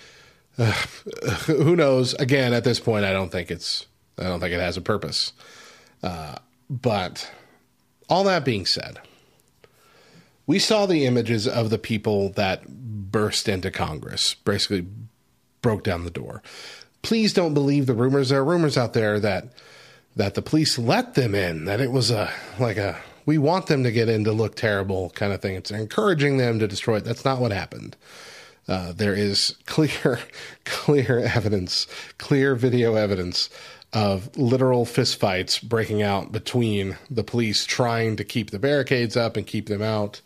[1.47, 2.13] Who knows?
[2.15, 3.87] Again, at this point, I don't think it's,
[4.17, 5.33] I don't think it has a purpose.
[6.01, 6.35] Uh,
[6.69, 7.31] but
[8.09, 8.99] all that being said,
[10.45, 14.85] we saw the images of the people that burst into Congress, basically
[15.61, 16.43] broke down the door.
[17.01, 18.29] Please don't believe the rumors.
[18.29, 19.47] There are rumors out there that
[20.15, 23.83] that the police let them in, that it was a like a we want them
[23.83, 25.55] to get in to look terrible kind of thing.
[25.55, 27.05] It's encouraging them to destroy it.
[27.05, 27.95] That's not what happened.
[28.67, 30.19] Uh, there is clear,
[30.65, 31.87] clear evidence,
[32.17, 33.49] clear video evidence
[33.91, 39.45] of literal fistfights breaking out between the police trying to keep the barricades up and
[39.45, 40.21] keep them out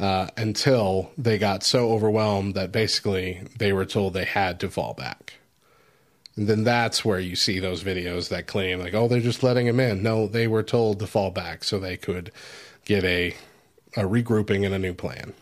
[0.00, 4.92] uh, until they got so overwhelmed that basically they were told they had to fall
[4.94, 5.34] back.
[6.34, 9.66] And then that's where you see those videos that claim, like, oh, they're just letting
[9.66, 10.02] them in.
[10.02, 12.30] No, they were told to fall back so they could
[12.84, 13.34] get a,
[13.96, 15.32] a regrouping and a new plan.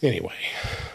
[0.00, 0.34] Anyway,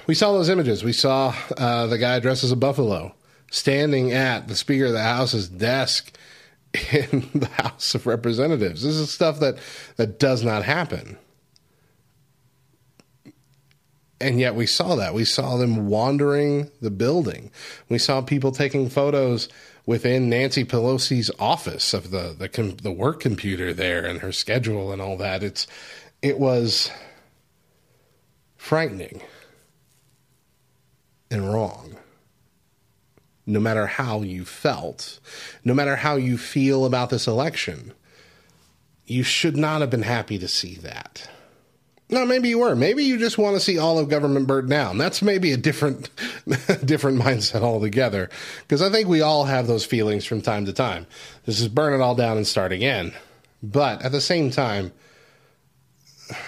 [0.08, 0.84] we saw those images.
[0.84, 3.14] We saw uh, the guy dressed as a buffalo
[3.51, 6.18] standing at the Speaker of the House's desk
[6.91, 8.84] in the House of Representatives.
[8.84, 9.58] This is stuff that,
[9.97, 11.18] that does not happen.
[14.22, 15.14] And yet we saw that.
[15.14, 17.51] We saw them wandering the building.
[17.89, 19.49] We saw people taking photos
[19.86, 24.93] within Nancy Pelosi's office of the the, com- the work computer there and her schedule
[24.93, 25.43] and all that.
[25.43, 25.68] It's
[26.22, 26.89] it was
[28.64, 29.22] frightening
[31.30, 31.97] and wrong.
[33.45, 35.20] No matter how you felt,
[35.66, 37.91] no matter how you feel about this election,
[39.05, 41.30] you should not have been happy to see that.
[42.09, 42.74] No, maybe you were.
[42.74, 44.97] Maybe you just want to see all of government burnt down.
[44.97, 46.09] That's maybe a different,
[46.86, 48.30] different mindset altogether.
[48.61, 51.05] Because I think we all have those feelings from time to time.
[51.45, 53.11] This is burn it all down and start again.
[53.61, 54.93] But at the same time,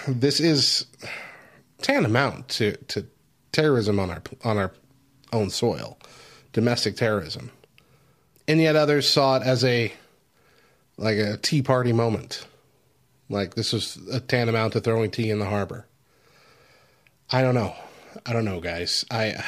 [0.08, 0.86] this is
[1.82, 3.06] tantamount to, to
[3.52, 4.72] terrorism on our on our
[5.32, 5.98] own soil,
[6.52, 7.50] domestic terrorism.
[8.48, 9.92] And yet others saw it as a
[10.98, 12.46] like a Tea Party moment
[13.28, 15.86] like this was a tantamount to throwing tea in the harbor.
[17.30, 17.74] I don't know.
[18.24, 19.04] I don't know, guys.
[19.10, 19.44] I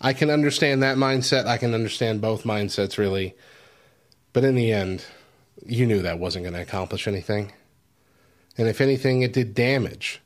[0.00, 1.46] I can understand that mindset.
[1.46, 3.34] I can understand both mindsets really.
[4.32, 5.04] But in the end,
[5.64, 7.52] you knew that wasn't going to accomplish anything.
[8.56, 10.20] And if anything, it did damage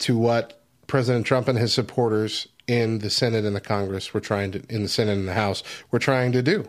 [0.00, 4.52] to what President Trump and his supporters in the Senate and the Congress were trying
[4.52, 6.68] to, in the Senate and the House, were trying to do.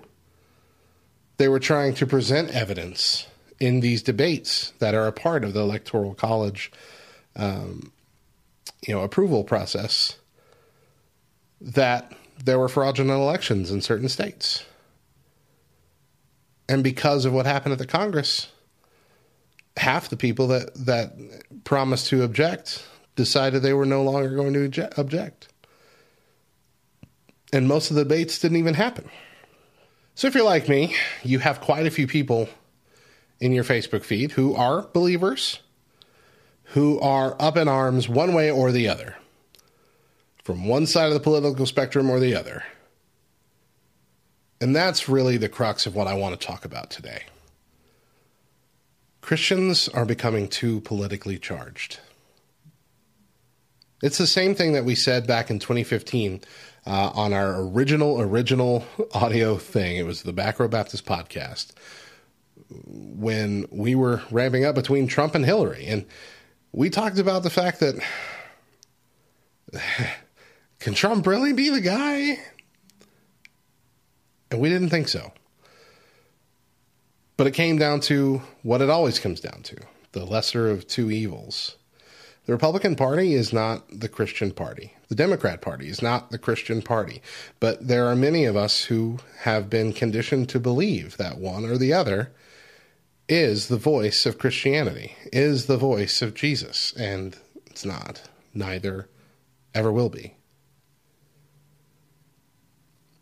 [1.38, 3.28] They were trying to present evidence
[3.60, 6.72] in these debates that are a part of the electoral college,
[7.36, 7.92] um,
[8.86, 10.18] you know, approval process
[11.60, 12.14] that
[12.44, 14.66] there were fraudulent elections in certain states.
[16.68, 18.48] And because of what happened at the Congress,
[19.78, 21.14] half the people that, that
[21.64, 22.84] promised to object
[23.16, 25.50] decided they were no longer going to object.
[27.54, 29.10] And most of the debates didn't even happen.
[30.16, 32.50] So if you're like me, you have quite a few people
[33.40, 35.60] in your Facebook feed who are believers,
[36.66, 39.18] who are up in arms one way or the other,
[40.44, 42.64] from one side of the political spectrum or the other.
[44.62, 47.24] And that's really the crux of what I want to talk about today.
[49.22, 52.00] Christians are becoming too politically charged.
[54.02, 56.42] It's the same thing that we said back in 2015
[56.88, 59.98] uh, on our original, original audio thing.
[59.98, 61.74] It was the Back Row Baptist podcast
[62.70, 65.86] when we were ramping up between Trump and Hillary.
[65.86, 66.06] And
[66.72, 67.96] we talked about the fact that
[70.80, 72.40] can Trump really be the guy?
[74.50, 75.32] And we didn't think so.
[77.38, 79.78] But it came down to what it always comes down to
[80.12, 81.78] the lesser of two evils.
[82.46, 84.94] The Republican Party is not the Christian Party.
[85.10, 87.22] The Democrat Party is not the Christian Party.
[87.60, 91.78] But there are many of us who have been conditioned to believe that one or
[91.78, 92.32] the other
[93.30, 97.38] is the voice of Christianity, is the voice of Jesus, and
[97.68, 98.24] it's not.
[98.54, 99.08] Neither
[99.74, 100.34] ever will be.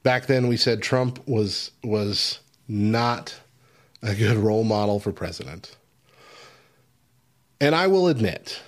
[0.02, 3.40] Back then we said Trump was was not
[4.02, 5.76] a good role model for president.
[7.62, 8.62] And I will admit,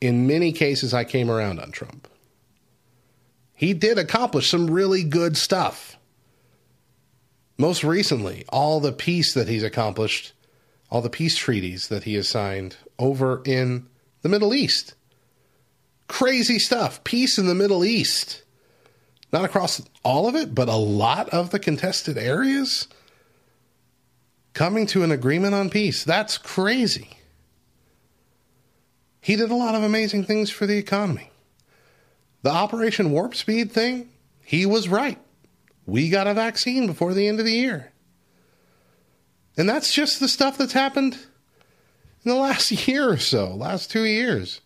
[0.00, 2.08] in many cases I came around on Trump.
[3.54, 5.96] He did accomplish some really good stuff
[7.58, 10.32] Most recently, all the peace that he's accomplished,
[10.90, 13.86] all the peace treaties that he has signed over in
[14.22, 14.94] the Middle East.
[16.08, 17.04] Crazy stuff.
[17.04, 18.42] Peace in the Middle East.
[19.32, 22.88] Not across all of it, but a lot of the contested areas
[24.54, 26.04] coming to an agreement on peace.
[26.04, 27.18] That's crazy.
[29.20, 31.30] He did a lot of amazing things for the economy.
[32.42, 34.08] The Operation Warp Speed thing,
[34.42, 35.18] he was right.
[35.86, 37.92] We got a vaccine before the end of the year.
[39.56, 41.14] And that's just the stuff that's happened
[42.24, 44.60] in the last year or so, last two years.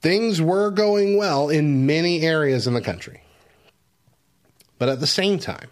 [0.00, 3.22] Things were going well in many areas in the country.
[4.78, 5.70] But at the same time,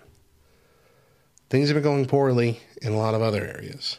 [1.49, 3.99] things have been going poorly in a lot of other areas.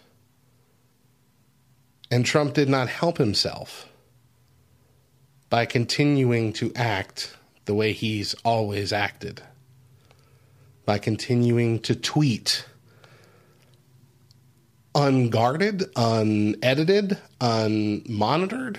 [2.10, 3.88] And Trump did not help himself
[5.50, 7.36] by continuing to act
[7.66, 9.42] the way he's always acted,
[10.86, 12.66] by continuing to tweet
[14.98, 18.78] unguarded, unedited, unmonitored.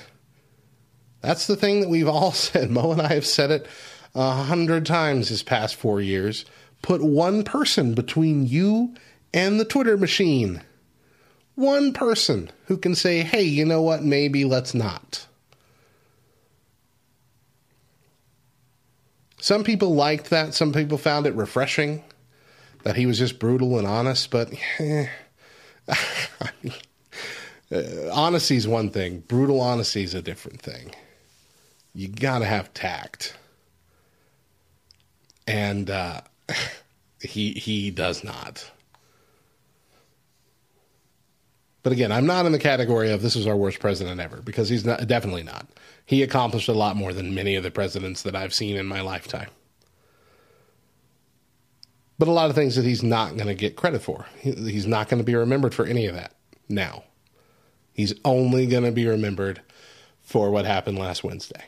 [1.21, 2.71] That's the thing that we've all said.
[2.71, 3.67] Mo and I have said it
[4.15, 6.45] a hundred times this past four years.
[6.83, 8.95] Put one person between you
[9.33, 10.63] and the Twitter machine.
[11.59, 14.05] One person who can say, hey, you know what?
[14.05, 15.27] Maybe let's not.
[19.41, 20.55] Some people liked that.
[20.55, 22.05] Some people found it refreshing
[22.85, 24.31] that he was just brutal and honest.
[24.31, 25.09] But eh,
[25.89, 25.97] uh,
[28.13, 30.95] honesty is one thing, brutal honesty is a different thing.
[31.93, 33.37] You got to have tact.
[35.49, 36.21] And uh,
[37.21, 38.71] he he does not.
[41.83, 44.69] But again, I'm not in the category of this is our worst president ever because
[44.69, 45.69] he's not definitely not.
[46.05, 49.01] He accomplished a lot more than many of the presidents that I've seen in my
[49.01, 49.51] lifetime.
[52.19, 54.27] But a lot of things that he's not going to get credit for.
[54.41, 56.35] He's not going to be remembered for any of that
[56.69, 57.05] now.
[57.93, 59.61] He's only going to be remembered
[60.21, 61.65] for what happened last Wednesday.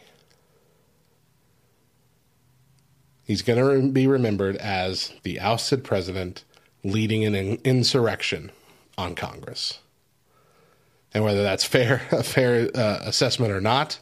[3.23, 6.45] He's going to be remembered as the ousted president
[6.83, 8.51] leading an insurrection
[8.99, 9.79] on Congress.
[11.13, 13.99] And whether that's fair, a fair uh, assessment or not,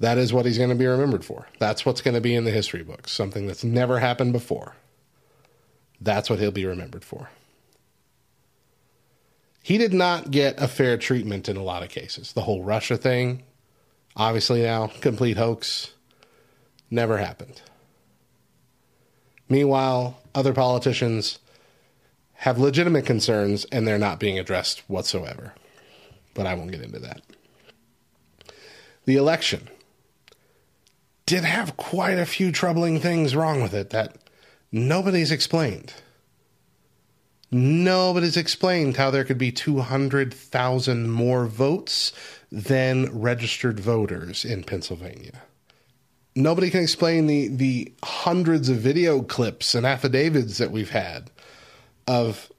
[0.00, 1.46] that is what he's going to be remembered for.
[1.58, 4.74] That's what's going to be in the history books, something that's never happened before.
[6.00, 7.28] That's what he'll be remembered for.
[9.62, 12.32] He did not get a fair treatment in a lot of cases.
[12.32, 13.42] The whole Russia thing,
[14.16, 15.92] obviously now, complete hoax,
[16.90, 17.60] never happened.
[19.50, 21.40] Meanwhile, other politicians
[22.34, 25.52] have legitimate concerns and they're not being addressed whatsoever.
[26.34, 27.22] But I won't get into that.
[29.04, 29.68] The election
[31.26, 34.16] did have quite a few troubling things wrong with it that
[34.72, 35.92] nobody's explained.
[37.52, 42.12] Nobody's explained how there could be 200,000 more votes
[42.52, 45.42] than registered voters in Pennsylvania.
[46.36, 51.30] Nobody can explain the, the hundreds of video clips and affidavits that we've had
[52.06, 52.50] of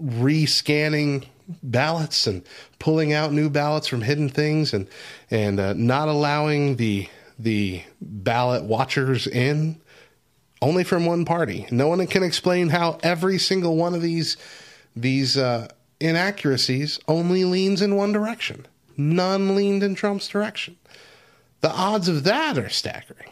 [0.00, 1.26] rescanning
[1.62, 2.42] ballots and
[2.78, 4.88] pulling out new ballots from hidden things and
[5.30, 9.80] and uh, not allowing the the ballot watchers in
[10.62, 11.66] only from one party.
[11.70, 14.36] No one can explain how every single one of these
[14.94, 15.68] these uh,
[16.00, 18.66] inaccuracies only leans in one direction.
[18.96, 20.76] None leaned in Trump's direction.
[21.60, 23.30] The odds of that are staggering.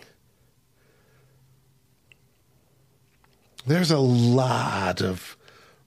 [3.66, 5.36] There's a lot of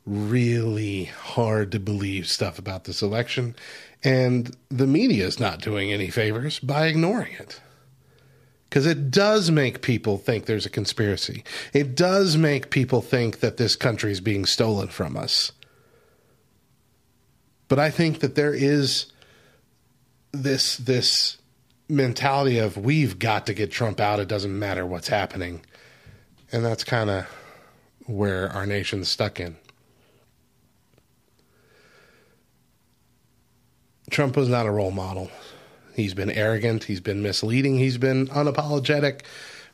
[0.08, 3.56] really hard to believe stuff about this election,
[4.04, 7.62] and the media is not doing any favors by ignoring it.
[8.70, 11.44] Because it does make people think there's a conspiracy.
[11.74, 15.54] It does make people think that this country is being stolen from us.
[17.70, 19.12] But I think that there is
[20.32, 21.38] this this
[21.90, 24.20] mentality of we've got to get Trump out.
[24.20, 25.62] It doesn't matter what's happening,
[26.52, 27.26] and that's kind of
[28.06, 29.58] where our nation's stuck in.
[34.10, 35.30] Trump was not a role model.
[35.96, 39.22] He's been arrogant, he's been misleading, he's been unapologetic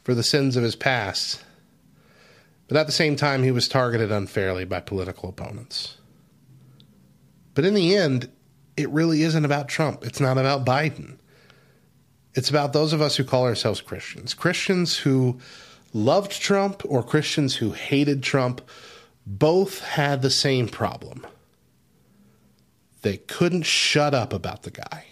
[0.03, 1.43] for the sins of his past.
[2.67, 5.97] But at the same time, he was targeted unfairly by political opponents.
[7.53, 8.29] But in the end,
[8.77, 10.03] it really isn't about Trump.
[10.05, 11.17] It's not about Biden.
[12.33, 14.33] It's about those of us who call ourselves Christians.
[14.33, 15.39] Christians who
[15.93, 18.61] loved Trump or Christians who hated Trump
[19.27, 21.27] both had the same problem.
[23.03, 25.05] They couldn't shut up about the guy.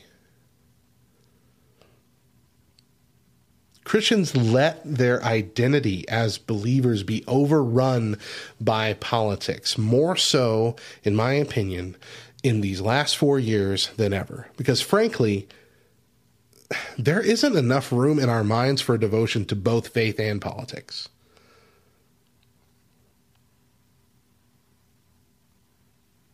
[3.84, 8.18] Christians let their identity as believers be overrun
[8.60, 11.98] by politics, more so, in my opinion,
[12.44, 14.48] in these last four years than ever.
[14.56, 15.50] Because frankly,
[16.98, 21.10] there isn't enough room in our minds for devotion to both faith and politics.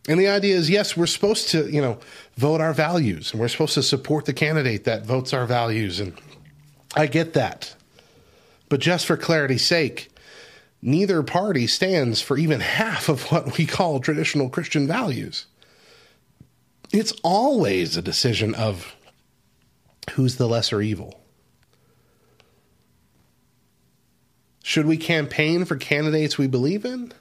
[0.08, 1.99] And the idea is yes, we're supposed to, you know,
[2.36, 5.99] vote our values and we're supposed to support the candidate that votes our values.
[5.99, 6.14] And
[6.95, 7.76] I get that.
[8.70, 10.10] But just for clarity's sake,
[10.82, 15.45] neither party stands for even half of what we call traditional Christian values.
[16.91, 18.95] It's always a decision of
[20.12, 21.20] who's the lesser evil.
[24.64, 27.14] Should we campaign for candidates we believe in?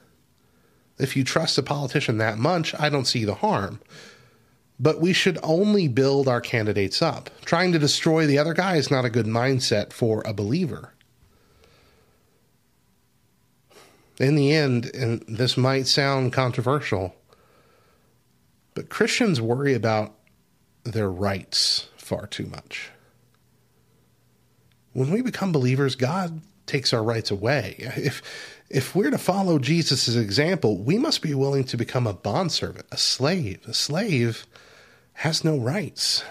[0.98, 3.80] If you trust a politician that much, I don't see the harm.
[4.78, 7.30] But we should only build our candidates up.
[7.44, 10.92] Trying to destroy the other guy is not a good mindset for a believer.
[14.18, 17.14] In the end, and this might sound controversial,
[18.74, 20.14] but Christians worry about
[20.84, 22.90] their rights far too much.
[24.92, 27.76] When we become believers, God takes our rights away.
[27.78, 28.22] If
[28.68, 32.96] if we're to follow Jesus' example, we must be willing to become a bondservant, a
[32.96, 33.60] slave.
[33.66, 34.46] A slave
[35.14, 36.24] has no rights.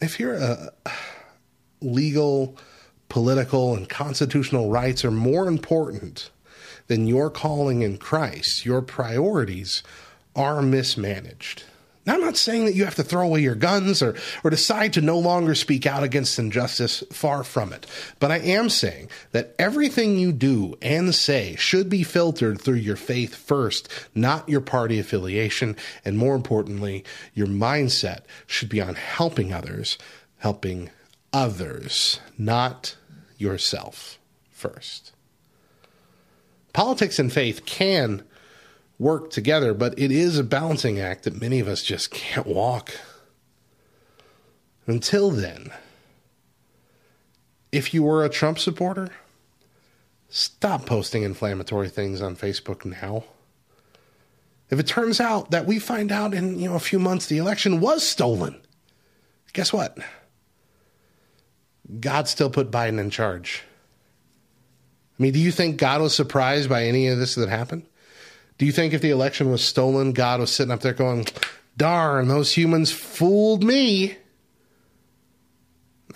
[0.00, 0.38] If your
[1.80, 2.56] legal,
[3.08, 6.30] political, and constitutional rights are more important
[6.86, 9.82] than your calling in Christ, your priorities
[10.34, 11.64] are mismanaged.
[12.06, 14.92] Now, I'm not saying that you have to throw away your guns or, or decide
[14.92, 17.84] to no longer speak out against injustice, far from it.
[18.20, 22.94] But I am saying that everything you do and say should be filtered through your
[22.94, 25.74] faith first, not your party affiliation.
[26.04, 27.04] And more importantly,
[27.34, 29.98] your mindset should be on helping others,
[30.38, 30.90] helping
[31.32, 32.94] others, not
[33.36, 34.18] yourself
[34.52, 35.12] first.
[36.72, 38.22] Politics and faith can
[38.98, 42.92] work together, but it is a balancing act that many of us just can't walk.
[44.86, 45.70] Until then,
[47.72, 49.10] if you were a Trump supporter,
[50.28, 53.24] stop posting inflammatory things on Facebook now.
[54.70, 57.38] If it turns out that we find out in you know a few months the
[57.38, 58.60] election was stolen,
[59.52, 59.98] guess what?
[62.00, 63.62] God still put Biden in charge.
[65.18, 67.86] I mean, do you think God was surprised by any of this that happened?
[68.58, 71.26] Do you think if the election was stolen, God was sitting up there going,
[71.76, 74.16] darn, those humans fooled me?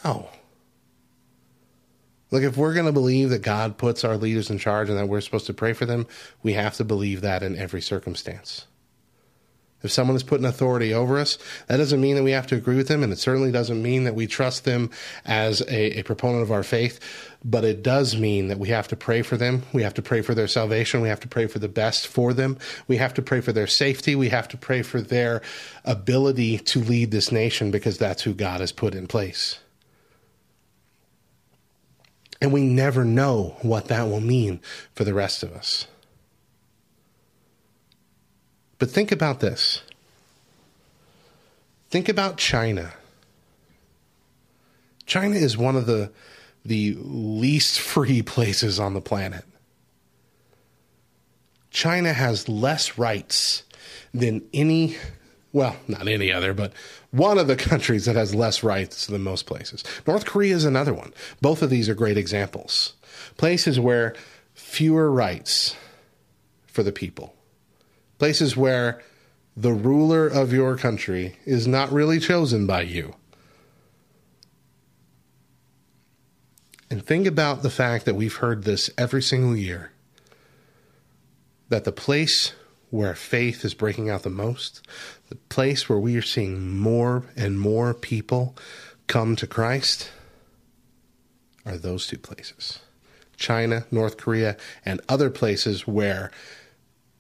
[0.05, 0.31] No.
[2.31, 5.09] Look, if we're going to believe that God puts our leaders in charge and that
[5.09, 6.07] we're supposed to pray for them,
[6.43, 8.67] we have to believe that in every circumstance.
[9.83, 12.55] If someone is put in authority over us, that doesn't mean that we have to
[12.55, 14.91] agree with them, and it certainly doesn't mean that we trust them
[15.25, 17.01] as a, a, proponent of our faith,
[17.45, 19.63] but it does mean that we have to pray for them.
[19.73, 21.01] We have to pray for their salvation.
[21.01, 22.59] We have to pray for the best for them.
[22.89, 24.15] We have to pray for their safety.
[24.15, 25.41] We have to pray for their
[25.85, 29.61] ability to lead this nation because that's who God has put in place.
[32.43, 34.61] And we never know what that will mean
[34.95, 35.87] for the rest of us.
[38.81, 39.83] But think about this.
[41.91, 42.95] Think about China.
[45.07, 46.11] China is one of the
[46.65, 49.45] the least free places on the planet.
[51.71, 53.63] China has less rights
[54.13, 54.97] than any
[55.53, 56.73] well, not any other, but
[57.11, 59.85] one of the countries that has less rights than most places.
[60.07, 61.13] North Korea is another one.
[61.41, 62.95] Both of these are great examples.
[63.37, 64.15] Places where
[64.55, 65.77] fewer rights
[66.67, 67.35] for the people
[68.21, 69.03] places where
[69.57, 73.15] the ruler of your country is not really chosen by you.
[76.91, 79.93] And think about the fact that we've heard this every single year
[81.71, 82.53] that the place
[82.91, 84.87] where faith is breaking out the most,
[85.31, 88.55] the place where we are seeing more and more people
[89.07, 90.11] come to Christ,
[91.65, 92.81] are those two places
[93.39, 96.31] China, North Korea, and other places where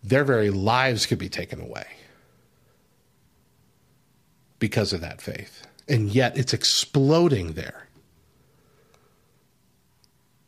[0.03, 1.87] their very lives could be taken away
[4.59, 5.67] because of that faith.
[5.89, 7.89] And yet it's exploding there.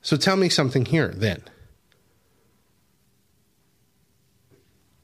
[0.01, 1.43] So tell me something here then.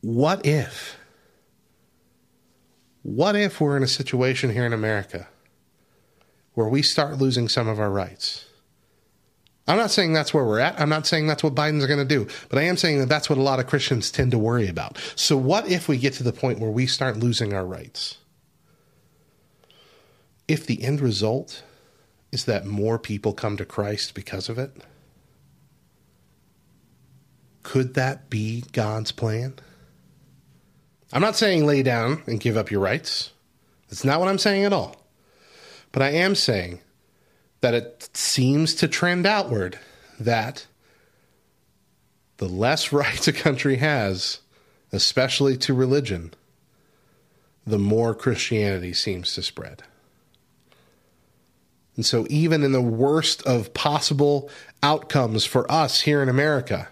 [0.01, 0.97] What if?
[3.03, 5.29] What if we're in a situation here in America
[6.55, 8.48] where we start losing some of our rights?
[9.69, 10.81] I'm not saying that's where we're at.
[10.81, 13.29] I'm not saying that's what Biden's going to do, but I am saying that that's
[13.29, 14.99] what a lot of Christians tend to worry about.
[15.15, 18.17] So, what if we get to the point where we start losing our rights?
[20.49, 21.63] If the end result
[22.33, 24.73] is that more people come to Christ because of it?
[27.63, 29.55] Could that be God's plan?
[31.13, 33.33] I'm not saying lay down and give up your rights.
[33.89, 34.97] That's not what I'm saying at all.
[35.93, 36.81] But I am saying
[37.61, 39.79] that it seems to trend outward
[40.19, 40.67] that
[42.39, 44.41] the less rights a country has,
[44.93, 46.33] especially to religion,
[47.67, 49.83] the more Christianity seems to spread.
[51.97, 54.49] And so, even in the worst of possible
[54.83, 56.89] outcomes for us here in America,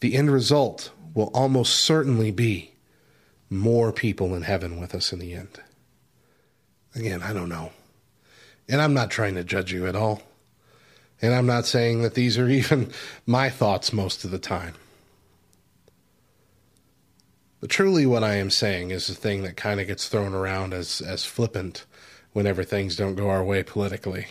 [0.00, 2.72] the end result will almost certainly be
[3.48, 5.60] more people in heaven with us in the end.
[6.94, 7.70] Again, I don't know.
[8.68, 10.22] And I'm not trying to judge you at all.
[11.20, 12.92] And I'm not saying that these are even
[13.26, 14.74] my thoughts most of the time.
[17.60, 20.74] But truly, what I am saying is the thing that kind of gets thrown around
[20.74, 21.86] as, as flippant
[22.32, 24.26] whenever things don't go our way politically.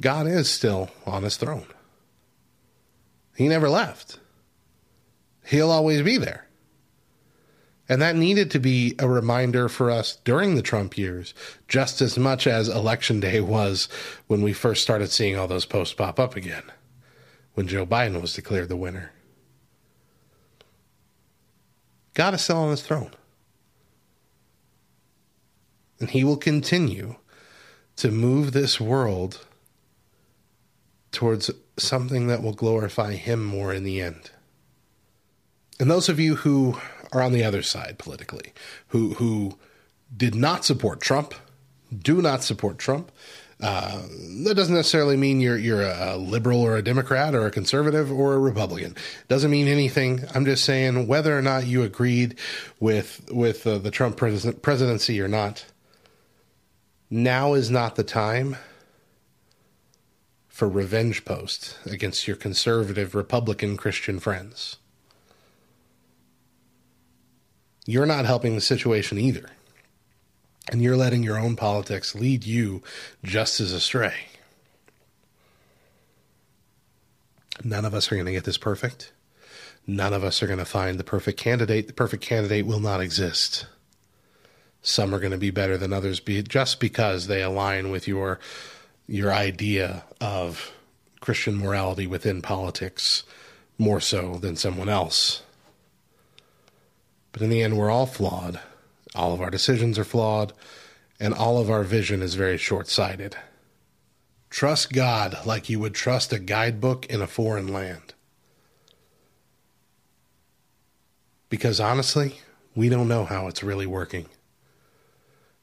[0.00, 1.66] God is still on his throne.
[3.36, 4.18] He never left.
[5.44, 6.45] He'll always be there.
[7.88, 11.34] And that needed to be a reminder for us during the Trump years,
[11.68, 13.88] just as much as election day was
[14.26, 16.64] when we first started seeing all those posts pop up again,
[17.54, 19.12] when Joe Biden was declared the winner.
[22.14, 23.12] God is still on his throne.
[26.00, 27.16] And he will continue
[27.96, 29.46] to move this world
[31.12, 34.30] towards something that will glorify him more in the end.
[35.78, 36.78] And those of you who
[37.12, 38.52] are on the other side politically,
[38.88, 39.58] who who
[40.14, 41.34] did not support Trump,
[41.96, 43.10] do not support Trump.
[43.58, 44.02] Uh,
[44.44, 48.34] that doesn't necessarily mean you're you're a liberal or a Democrat or a conservative or
[48.34, 48.94] a Republican.
[49.28, 50.24] Doesn't mean anything.
[50.34, 52.38] I'm just saying whether or not you agreed
[52.80, 55.64] with with uh, the Trump pres- presidency or not.
[57.08, 58.56] Now is not the time
[60.48, 64.76] for revenge posts against your conservative Republican Christian friends.
[67.86, 69.48] You're not helping the situation either.
[70.70, 72.82] And you're letting your own politics lead you
[73.22, 74.26] just as astray.
[77.62, 79.12] None of us are going to get this perfect.
[79.86, 81.86] None of us are going to find the perfect candidate.
[81.86, 83.66] The perfect candidate will not exist.
[84.82, 88.40] Some are going to be better than others be just because they align with your
[89.08, 90.72] your idea of
[91.20, 93.22] Christian morality within politics
[93.78, 95.42] more so than someone else.
[97.36, 98.60] But in the end, we're all flawed.
[99.14, 100.54] All of our decisions are flawed,
[101.20, 103.36] and all of our vision is very short sighted.
[104.48, 108.14] Trust God like you would trust a guidebook in a foreign land.
[111.50, 112.36] Because honestly,
[112.74, 114.30] we don't know how it's really working.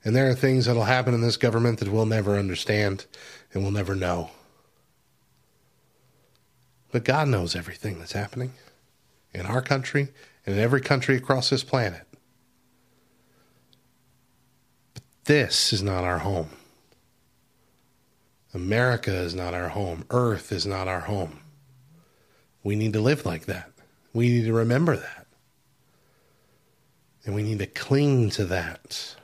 [0.05, 3.07] And there are things that'll happen in this government that we'll never understand
[3.51, 4.29] and we'll never know.
[6.91, 8.53] But God knows everything that's happening
[9.33, 10.09] in our country
[10.45, 12.05] and in every country across this planet.
[14.93, 16.49] But this is not our home.
[18.53, 20.05] America is not our home.
[20.09, 21.39] Earth is not our home.
[22.63, 23.71] We need to live like that.
[24.13, 25.27] We need to remember that.
[27.25, 29.15] And we need to cling to that.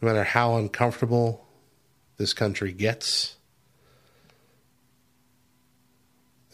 [0.00, 1.46] No matter how uncomfortable
[2.16, 3.35] this country gets,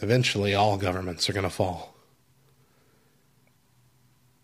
[0.02, 1.94] eventually all governments are going to fall.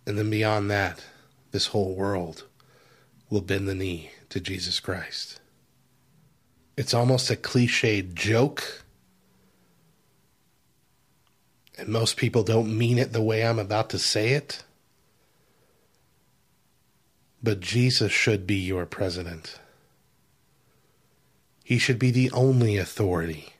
[0.07, 1.05] And then beyond that,
[1.51, 2.45] this whole world
[3.29, 5.41] will bend the knee to Jesus Christ.
[6.77, 8.85] It's almost a cliched joke.
[11.77, 14.63] And most people don't mean it the way I'm about to say it.
[17.43, 19.59] But Jesus should be your president.
[21.65, 23.53] He should be the only authority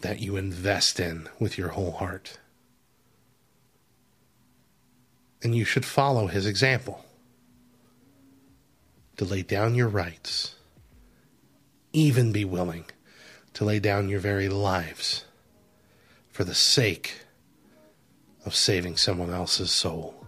[0.00, 2.38] that you invest in with your whole heart.
[5.42, 7.04] And you should follow his example.
[9.16, 10.54] To lay down your rights,
[11.92, 12.84] even be willing
[13.58, 15.24] to lay down your very lives
[16.28, 17.22] for the sake
[18.46, 20.24] of saving someone else's soul.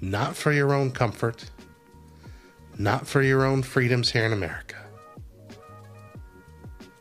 [0.00, 1.50] Not for your own comfort,
[2.78, 4.76] not for your own freedoms here in America,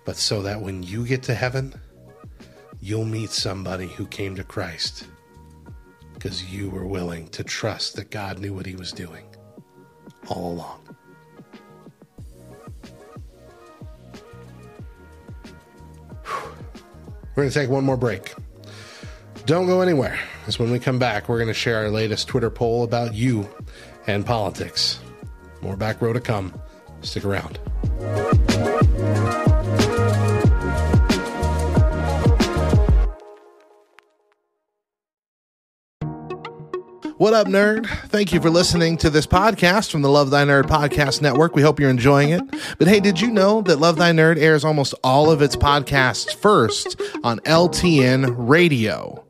[0.07, 1.73] but so that when you get to heaven,
[2.79, 5.05] you'll meet somebody who came to Christ
[6.13, 9.25] because you were willing to trust that God knew what he was doing
[10.29, 10.79] all along.
[17.35, 18.33] We're going to take one more break.
[19.45, 22.49] Don't go anywhere, because when we come back, we're going to share our latest Twitter
[22.49, 23.45] poll about you
[24.07, 25.01] and politics.
[25.61, 26.53] More back row to come.
[27.01, 27.59] Stick around.
[37.17, 37.87] What up, nerd?
[38.09, 41.55] Thank you for listening to this podcast from the Love Thy Nerd Podcast Network.
[41.55, 42.43] We hope you're enjoying it.
[42.77, 46.35] But hey, did you know that Love Thy Nerd airs almost all of its podcasts
[46.35, 49.26] first on LTN Radio?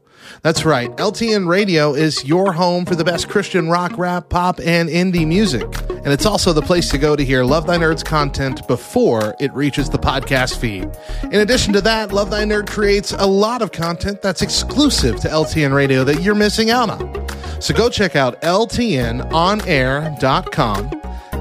[0.47, 0.89] That's right.
[0.95, 5.65] LTN Radio is your home for the best Christian rock, rap, pop, and indie music.
[5.89, 9.51] And it's also the place to go to hear Love Thy Nerd's content before it
[9.51, 10.89] reaches the podcast feed.
[11.33, 15.27] In addition to that, Love Thy Nerd creates a lot of content that's exclusive to
[15.27, 17.27] LTN Radio that you're missing out on.
[17.61, 19.31] So go check out ltnonair.com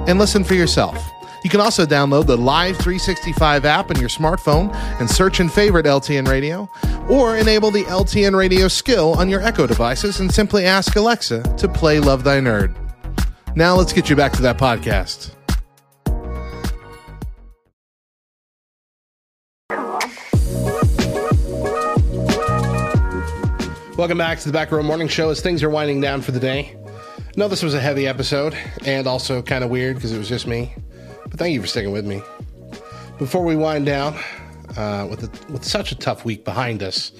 [0.08, 0.98] and listen for yourself.
[1.46, 5.86] You can also download the Live 365 app on your smartphone and search and favorite
[5.86, 6.68] LTN Radio,
[7.08, 11.68] or enable the LTN Radio skill on your Echo devices and simply ask Alexa to
[11.68, 12.74] play Love Thy Nerd.
[13.54, 15.30] Now let's get you back to that podcast.
[23.96, 26.40] Welcome back to the Back Row Morning Show as things are winding down for the
[26.40, 26.76] day.
[27.36, 30.48] No, this was a heavy episode and also kind of weird because it was just
[30.48, 30.74] me.
[31.30, 32.22] But thank you for sticking with me.
[33.18, 34.18] Before we wind down,
[34.76, 37.12] uh, with, a, with such a tough week behind us,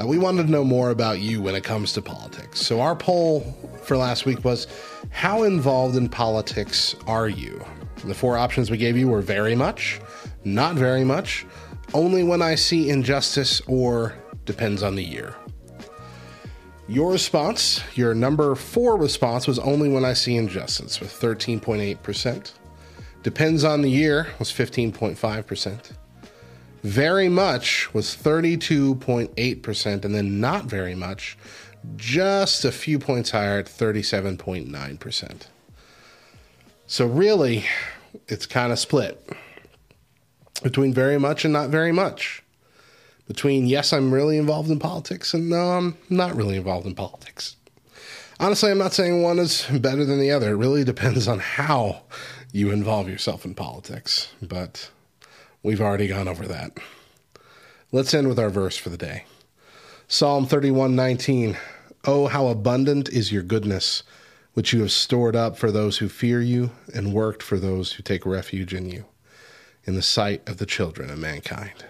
[0.00, 2.60] uh, we wanted to know more about you when it comes to politics.
[2.60, 3.40] So, our poll
[3.82, 4.66] for last week was
[5.10, 7.64] How involved in politics are you?
[8.04, 10.00] The four options we gave you were very much,
[10.44, 11.46] not very much,
[11.94, 15.34] only when I see injustice, or depends on the year.
[16.88, 22.52] Your response, your number four response, was only when I see injustice with 13.8%.
[23.26, 25.90] Depends on the year was 15.5%.
[26.84, 30.04] Very much was 32.8%.
[30.04, 31.36] And then not very much,
[31.96, 35.46] just a few points higher at 37.9%.
[36.86, 37.64] So really,
[38.28, 39.28] it's kind of split
[40.62, 42.44] between very much and not very much
[43.26, 47.56] between yes, I'm really involved in politics and no, I'm not really involved in politics.
[48.38, 50.50] Honestly, I'm not saying one is better than the other.
[50.50, 52.02] It really depends on how
[52.56, 54.90] you involve yourself in politics, but
[55.62, 56.78] we've already gone over that.
[57.92, 59.26] Let's end with our verse for the day.
[60.08, 61.58] Psalm 31:19.
[62.04, 64.02] Oh, how abundant is your goodness,
[64.54, 68.02] which you have stored up for those who fear you and worked for those who
[68.02, 69.04] take refuge in you,
[69.84, 71.84] in the sight of the children of mankind.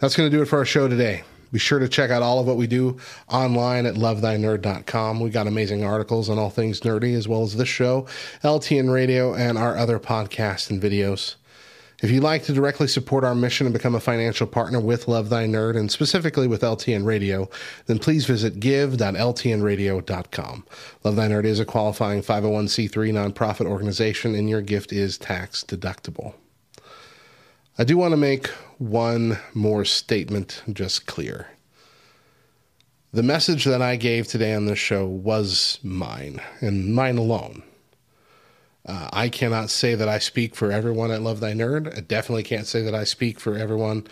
[0.00, 1.22] That's going to do it for our show today.
[1.52, 2.96] Be sure to check out all of what we do
[3.28, 5.20] online at lovethynerd.com.
[5.20, 8.06] We got amazing articles on all things nerdy, as well as this show,
[8.42, 11.36] LTN Radio, and our other podcasts and videos.
[12.02, 15.28] If you'd like to directly support our mission and become a financial partner with Love
[15.28, 17.48] Thy Nerd, and specifically with LTN Radio,
[17.86, 20.64] then please visit give.ltnradio.com.
[21.04, 26.34] Love Thy Nerd is a qualifying 501c3 nonprofit organization, and your gift is tax deductible.
[27.78, 28.50] I do want to make
[28.82, 31.48] one more statement just clear.
[33.12, 37.62] The message that I gave today on this show was mine and mine alone.
[38.84, 41.96] Uh, I cannot say that I speak for everyone at Love Thy Nerd.
[41.96, 44.06] I definitely can't say that I speak for everyone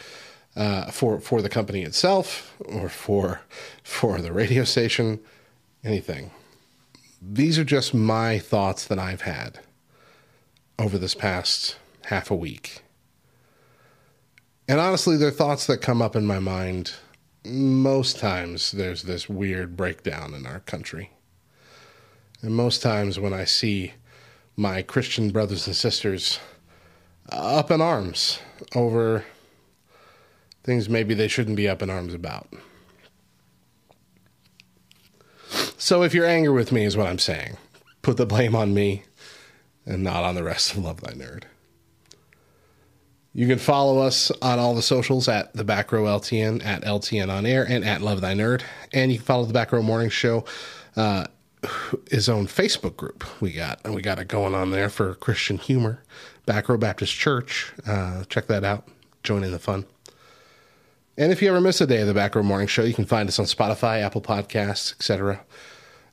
[0.54, 3.40] uh, for for the company itself or for
[3.82, 5.18] for the radio station,
[5.82, 6.30] anything.
[7.20, 9.58] These are just my thoughts that I've had
[10.78, 12.82] over this past half a week.
[14.70, 16.92] And honestly, they're thoughts that come up in my mind.
[17.44, 21.10] Most times, there's this weird breakdown in our country.
[22.40, 23.94] And most times, when I see
[24.54, 26.38] my Christian brothers and sisters
[27.30, 28.38] up in arms
[28.76, 29.24] over
[30.62, 32.46] things maybe they shouldn't be up in arms about.
[35.78, 37.56] So, if you're angry with me, is what I'm saying,
[38.02, 39.02] put the blame on me
[39.84, 41.42] and not on the rest of Love Thy Nerd.
[43.32, 47.30] You can follow us on all the socials at the Back Row LTN, at LTN
[47.30, 48.62] on air, and at Love Thy Nerd.
[48.92, 50.44] And you can follow the Back Row Morning Show,
[50.96, 51.26] uh,
[52.10, 53.24] his own Facebook group.
[53.40, 56.02] We got And we got it going on there for Christian humor.
[56.44, 57.72] Back Row Baptist Church.
[57.86, 58.88] Uh, check that out.
[59.22, 59.86] Join in the fun.
[61.16, 63.04] And if you ever miss a day of the Back Row Morning Show, you can
[63.04, 65.40] find us on Spotify, Apple Podcasts, etc.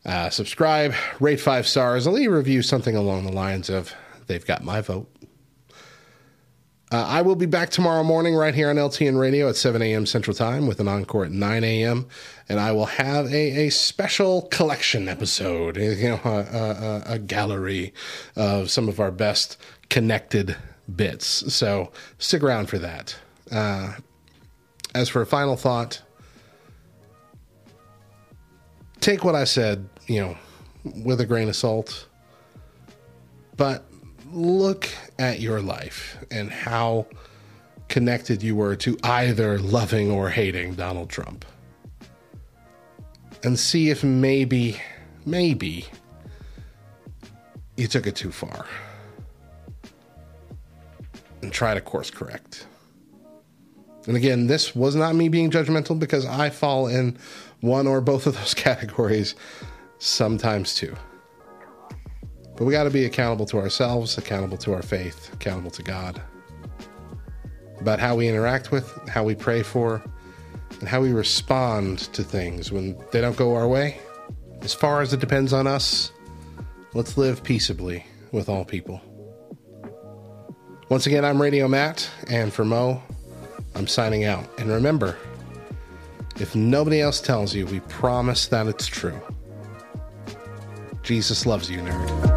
[0.06, 3.96] Uh, subscribe, rate five stars, and leave a review something along the lines of
[4.28, 5.10] "They've got my vote."
[6.90, 10.06] Uh, I will be back tomorrow morning right here on LTN Radio at 7 a.m.
[10.06, 12.08] Central Time with an encore at 9 a.m.
[12.48, 17.94] And I will have a, a special collection episode, you know, a, a, a gallery
[18.38, 19.58] of some of our best
[19.90, 20.56] connected
[20.96, 21.54] bits.
[21.54, 23.18] So stick around for that.
[23.52, 23.96] Uh,
[24.96, 26.02] as for a final thought,
[29.02, 30.38] take what I said, you know,
[31.04, 32.08] with a grain of salt.
[33.58, 33.84] But
[34.32, 34.90] look
[35.20, 37.08] at your life and how
[37.88, 41.46] connected you were to either loving or hating Donald Trump.
[43.44, 44.82] And see if maybe,
[45.26, 45.86] maybe
[47.78, 48.66] you took it too far.
[51.42, 52.66] And try to course correct.
[54.08, 57.18] And again, this was not me being judgmental because I fall in
[57.62, 59.36] one or both of those categories
[60.00, 60.96] sometimes too.
[62.58, 66.20] But we got to be accountable to ourselves, accountable to our faith, accountable to God.
[67.80, 70.04] About how we interact with, how we pray for,
[70.80, 74.00] and how we respond to things when they don't go our way.
[74.62, 76.12] As far as it depends on us,
[76.96, 79.02] let's live peaceably with all people.
[80.90, 83.04] Once again, I'm Radio Matt, and for Mo,
[83.76, 84.50] I'm signing out.
[84.58, 85.16] And remember,
[86.40, 89.20] if nobody else tells you, we promise that it's true.
[91.04, 92.37] Jesus loves you, nerd.